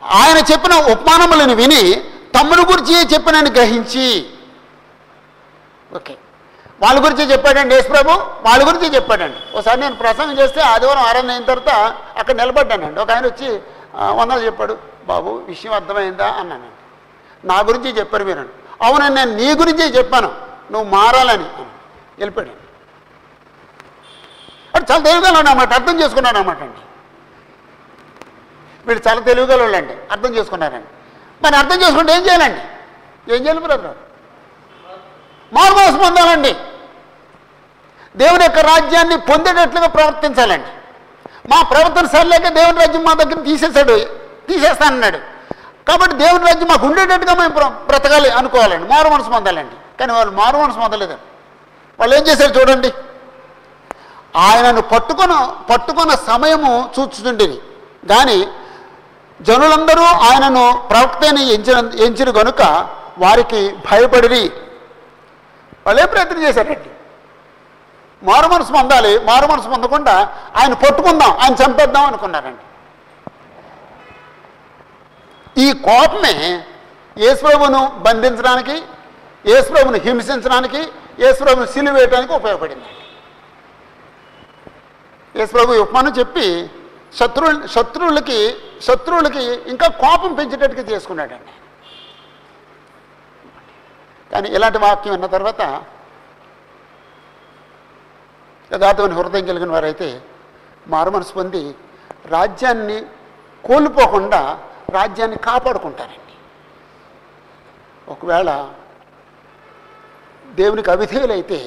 ఆయన 0.03 0.39
చెప్పిన 0.39 0.75
ఉపమానములను 0.75 1.55
విని 1.55 2.05
తమ్ముడు 2.41 2.61
గురించి 2.61 3.07
చెప్పినని 3.15 3.51
గ్రహించి. 3.51 4.27
ఓకే. 5.97 6.17
వాళ్ళ 6.83 7.05
గురించి 7.05 7.33
చెప్పాడండి 7.33 7.75
యేసుప్రభు 7.75 8.11
వాళ్ళ 8.19 8.69
గురించి 8.69 8.95
చెప్పాడండి. 8.95 9.57
ఒకసారి 9.57 9.81
నేను 9.81 9.95
ప్రసంగం 9.95 10.39
చేస్తే 10.39 10.61
ఆదివారం 10.61 11.03
ఆరాధన 11.03 11.31
అయిన 11.31 11.45
తర్వాత 11.45 11.97
అక్కడ 12.19 12.35
నిలబడ్డానండి. 12.35 13.01
ఒక 13.01 13.11
ఆయన 13.11 13.27
వచ్చి 13.27 13.61
వందలు 13.95 14.39
చెప్పాడు. 14.39 14.79
బాబు 15.07 15.31
విషయం 15.31 15.73
అర్థమైందా? 15.73 16.29
అన్నానండి. 16.29 17.47
నా 17.47 17.61
గురించి 17.61 17.99
చెప్పారు 17.99 18.25
మీరు 18.25 18.41
అవునండి 18.83 19.15
నేను 19.15 19.37
నీ 19.37 19.55
గురించే 19.55 19.87
చెప్పాను. 19.87 20.35
నువ్వు 20.73 20.97
మారాలని. 20.97 21.45
వెళ్ళిపోయాడు. 22.19 22.70
అంటే 24.75 24.93
చాలా 24.93 25.05
తెలివిగా 25.05 25.39
అన్నమాట 25.39 25.73
అర్థం 25.73 26.01
చేసుకున్నాను 26.01 26.39
అన్నమాట 26.39 26.63
అండి. 26.63 26.81
వీళ్ళు 28.87 29.09
చాలా 29.09 29.21
తెలివిగా 29.21 29.57
వాళ్ళండి 29.57 29.95
అర్థం 30.11 30.35
చేసుకున్నారండి 30.35 30.89
మరి 31.43 31.57
అర్థం 31.57 31.83
చేసుకుంటే 31.83 32.13
ఏం 32.13 32.23
చేయాలండి? 32.23 32.61
ఏం 33.35 33.43
చేయాలి 33.43 33.61
బ్రదర్? 33.61 33.97
మారుమోసం 35.53 35.99
పొందాలండి. 35.99 36.57
దేవుని 38.17 38.45
యొక్క 38.45 38.59
రాజ్యాన్ని 38.59 39.17
పొందేటట్లుగా 39.17 39.87
ప్రవర్తించాలండి. 39.87 40.69
మా 41.51 41.63
ప్రవర్తన 41.63 42.07
సరిలేక 42.07 42.49
దేవుని 42.49 42.79
రాజ్యం 42.79 43.03
మా 43.03 43.13
దగ్గర 43.13 43.41
తీసేశాడు 43.41 43.97
తీసేస్తానన్నాడు. 44.49 45.19
కాబట్టి 45.89 46.17
దేవుని 46.17 46.47
రాజ్యం 46.47 46.69
మాకు 46.69 46.87
ఉండేటట్టుగా 46.87 47.35
మేము 47.35 47.69
బ్రతకాలి 47.87 48.31
అనుకోవాలండి 48.31 48.89
మారు 48.89 49.09
మనసు 49.09 49.29
పొందాలండి. 49.29 49.99
కానీ 50.01 50.13
వాళ్ళు 50.13 50.35
మారు 50.35 50.57
మనసు 50.57 50.79
పొందలేదండి. 50.79 51.23
వాళ్ళు 52.01 52.17
ఏం 52.17 52.23
చేశారు 52.23 52.61
చూడండి. 52.61 52.93
ఆయనను 54.35 54.83
పట్టుకున్న 54.93 55.35
పట్టుకున్న 55.71 56.13
సమయము 56.31 56.73
చూచుతుండేది 56.95 57.59
కానీ 58.11 58.39
జనులందరూ 59.41 60.07
ఆయనను 60.29 60.65
ప్రవక్తని 60.91 61.43
ఎంచిన 61.55 61.79
ఎంచిన 62.07 62.31
గనుక 62.39 62.63
వారికి 63.23 63.61
భయపడిరి. 63.87 64.45
వాళ్ళే 65.87 66.05
ప్రయత్నం 66.13 66.43
చేశారండి 66.47 66.91
మారు 68.23 68.47
మనసు 68.53 68.73
పొందాలి 68.77 69.13
మారు 69.29 69.47
మనసు 69.53 69.69
పొందకుండా 69.75 70.15
ఆయన 70.61 70.75
పట్టుకుందాం 70.85 71.33
ఆయన 71.43 71.55
చంపేద్దాం 71.63 72.05
అనుకున్నారండి. 72.11 72.65
ఈ 75.65 75.67
కోపమే 75.87 76.35
యేసుప్రభును 77.25 77.81
బంధించడానికి 78.07 78.77
యేసుప్రభును 79.45 79.99
హింసించడానికి 80.07 80.81
యేసుప్రభును 81.23 81.69
సిలివేయడానికి 81.75 82.33
ఉపయోగపడింది. 82.41 82.89
యేసుప్రభు 85.37 85.75
ఈ 85.75 85.79
ఉపమానం 85.79 86.13
చెప్పి 86.19 86.47
శత్రువు 87.19 87.67
శత్రువులకి 87.67 88.39
శత్రువులకి 88.83 89.43
ఇంకా 89.73 89.87
కోపం 90.03 90.35
పెంచేటట్టుగా 90.35 90.83
చేసుకున్నాడండి. 90.91 91.53
కానీ 94.33 94.49
ఇలాంటి 94.49 94.79
వాక్యం 94.79 95.13
విన్న 95.13 95.27
తర్వాత 95.27 95.63
యథార్థమైన 98.73 99.15
హృదయం 99.19 99.47
కలిగిన 99.47 99.71
వారైతే 99.71 100.09
మారు 100.89 101.11
మనసు 101.11 101.33
పొంది 101.33 101.63
రాజ్యాన్ని 102.27 102.99
కోల్పోకుండా 103.65 104.41
రాజ్యాన్ని 104.91 105.39
కాపాడుకుంటారండి. 105.39 106.35
ఒకవేళ 108.13 108.51
దేవునికి 110.61 110.91
అవిధేయులైతే 110.91 111.59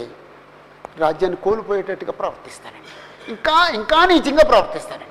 రాజ్యాన్ని 0.97 1.37
కోల్పోయేటట్టుగా 1.43 2.11
ప్రవర్తిస్తారండి. 2.11 2.91
ఇంకా 3.27 3.67
ఇంకా 3.67 4.05
నీచంగా 4.05 4.43
ప్రవర్తిస్తారండి 4.43 5.05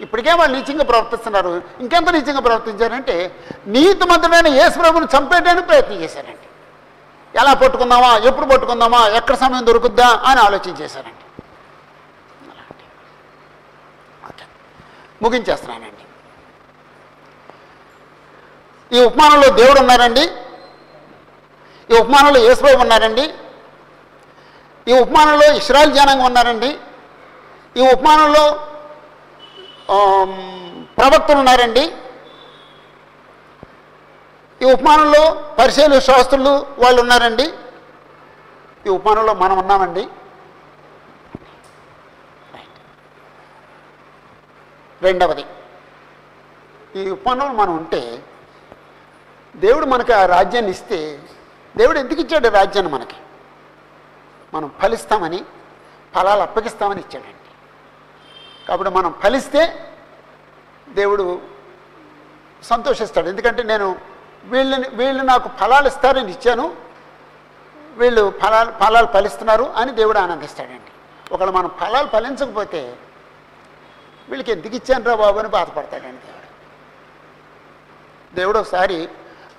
ఇప్పటికే 0.00 0.32
వాళ్ళు 0.32 0.56
నీచంగా 0.58 0.84
ప్రవర్తిస్తున్నారు. 0.84 1.62
ఇంకెంత 1.80 2.10
నీచంగా 2.10 2.40
ప్రవర్తించారంటే 2.40 3.44
నీతిమంతుడైన 3.66 4.48
యేసుప్రభుని 4.48 5.06
చంపేయడానికి 5.18 5.66
ప్రయత్నం 5.66 5.96
చేశారండి 5.96 6.36
ఎలా 7.38 7.54
పట్టుకుందామా? 7.54 8.16
ఎప్పుడు 8.16 8.46
పట్టుకుందామా? 8.46 9.08
ఎక్కడ 9.08 9.34
సమయం 9.34 9.66
దొరుకుద్దా? 9.66 10.08
అని 10.26 10.40
ఆలోచించేశారండి 10.40 11.42
ఓకే. 14.26 14.44
ముగించేస్తున్నానండి. 15.22 15.90
ఈ 18.96 19.04
ఉపమానంలో 19.04 19.48
దేవుడు 19.48 19.80
ఉన్నారండి. 19.80 20.22
ఈ 21.94 21.98
ఉపమానంలో 22.00 22.40
యేసుప్రభు 22.40 22.80
ఉన్నారండి. 22.80 23.34
ఈ 24.88 24.92
ఉపమానంలో 24.98 25.52
ఇస్రాయల్ 25.52 25.92
జనంగా 25.92 26.24
ఉన్నారండి. 26.24 26.78
ఈ 27.76 27.82
ఉపమానంలో 27.92 28.44
ప్రవక్తలు 30.98 31.38
ఉన్నారండి. 31.42 31.84
ఈ 34.62 34.66
ఉపమానంలో 34.72 35.22
పరిశీలు 35.58 36.00
శాస్త్రులు 36.08 36.52
వాళ్ళు 36.82 37.00
ఉన్నారండి. 37.02 37.46
ఈ 38.86 38.88
ఉపమానంలో 38.96 39.34
మనం 39.42 39.58
ఉన్నామండి. 39.58 40.04
రెండవది 45.02 45.44
ఈ 47.00 47.10
ఉపమానంలో 47.10 47.52
మనం 47.60 47.76
ఉంటే 47.76 48.02
దేవుడు 49.56 49.86
మనకి 49.86 50.12
ఆ 50.12 50.26
రాజ్యాన్ని 50.26 50.70
ఇస్తే 50.70 50.98
దేవుడు 51.76 51.98
ఎందుకు 51.98 52.20
ఇచ్చాడు 52.20 52.48
రాజ్యాన్ని 52.48 52.92
మనకి? 52.92 53.18
మనం 54.54 54.68
ఫలిస్తామని 54.82 55.40
ఫలాలు 56.14 56.42
అప్పగిస్తామని 56.48 57.00
ఇచ్చాడండి. 57.00 57.39
కాబట్టి 58.70 58.92
మనం 58.98 59.10
ఫలిస్తే 59.22 59.62
దేవుడు 60.98 61.24
సంతోషిస్తాడు. 62.70 63.28
ఎందుకంటే 63.32 63.62
నేను 63.72 63.88
వీళ్ళని 64.52 64.88
వీళ్ళు 65.00 65.22
నాకు 65.32 65.48
ఫలాలు 65.60 65.88
ఇస్తారని 65.92 66.32
ఇచ్చాను. 66.36 66.66
వీళ్ళు 68.00 68.22
ఫలాలు 68.42 68.70
ఫలాలు 68.82 69.08
ఫలిస్తున్నారు 69.14 69.66
అని 69.80 69.92
దేవుడు 70.00 70.18
ఆనందిస్తాడండి. 70.24 70.90
ఒకవేళ 71.32 71.50
మనం 71.56 71.70
ఫలాలు 71.80 72.08
ఫలించకపోతే 72.14 72.82
వీళ్ళకి 74.28 74.50
ఎందుకు 74.56 74.74
ఇచ్చాను 74.80 75.04
రా 75.10 75.14
బాబు 75.22 75.38
అని 75.42 75.50
బాధపడతాడండి 75.56 76.22
దేవుడు. 76.26 76.48
దేవుడు 78.38 78.58
ఒకసారి 78.62 78.98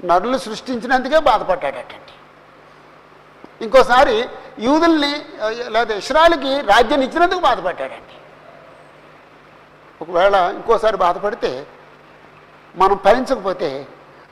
నరులు 0.10 0.38
సృష్టించినందుకే 0.48 1.20
బాధపడ్డాడటండి. 1.30 2.14
ఇంకోసారి 3.66 4.16
యూదుల్ని 4.68 5.14
లేదా 5.76 5.94
ఇస్రాయల్కి 6.04 6.54
రాజ్యాన్ని 6.72 7.08
ఇచ్చినందుకు 7.08 7.42
బాధపడ్డాడండి. 7.50 8.16
ఒకవేళ 10.02 10.36
ఇంకోసారి 10.58 10.98
బాధపడితే 11.06 11.52
మనం 12.76 12.98
ఫలించకపోతే 13.06 13.70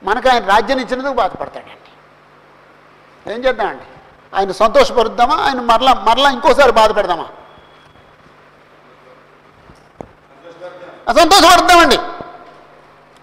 మనకు 0.02 0.28
ఆయన 0.32 0.44
రాజ్యాన్ని 0.52 0.82
ఇచ్చినందుకు 0.84 1.16
బాధపడతాడండి. 1.22 1.76
ఏం 3.26 3.40
చేద్దామండి? 3.44 3.86
ఆయన 4.32 4.52
సంతోషపరుద్దామా? 4.62 5.36
ఆయన 5.46 5.60
మరలా 5.70 5.92
మరలా 6.08 6.28
ఇంకోసారి 6.36 6.72
బాధ 6.80 6.90
పెడదామా 6.98 7.26
సంతోషపడుద్దామండి 11.18 11.98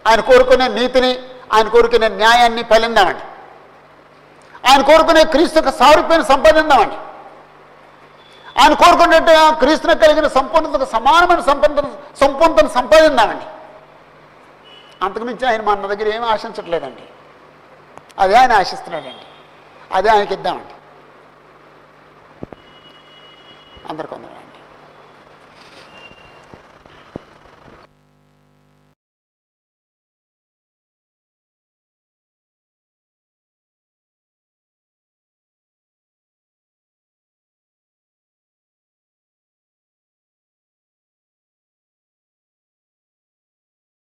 ఆయన 0.06 0.22
కోరుకునే 0.30 0.68
నీతిని 0.78 1.12
ఆయన 1.56 1.68
కోరుకునే 1.76 2.08
న్యాయాన్ని 2.22 2.64
ఫలిందామండి 2.72 3.24
ఆయన 4.64 4.82
కోరుకునే 4.90 5.22
క్రీస్తుకు 5.34 5.72
సారూప్యాన్ని 5.82 6.28
సంపాదిందామండి 6.34 6.98
ఆయన 8.60 8.74
కోరుకున్నట్టు 8.74 9.60
క్రీస్తున 9.60 9.94
కలిగిన 9.94 10.28
సంపూర్ణతకు 10.28 10.86
సమానమైన 10.86 11.42
సంపన్న 11.42 11.82
సంపూర్ణతను 12.22 12.70
సంపాదిందామండి. 12.70 13.46
అంతకుమించి 15.06 15.48
ఆయన 15.48 15.62
మన 15.62 15.94
దగ్గర 15.94 16.16
ఏమీ 16.16 16.26
ఆశించట్లేదండి. 16.26 17.04
అదే 18.20 18.36
ఆయన 18.36 18.54
ఆశిస్తున్నాడండి. 18.54 19.26
అదే 19.92 20.10
ఆయనకి 20.10 20.34
ఇద్దామండి. 20.34 20.74
అందరికొందరం 23.90 24.37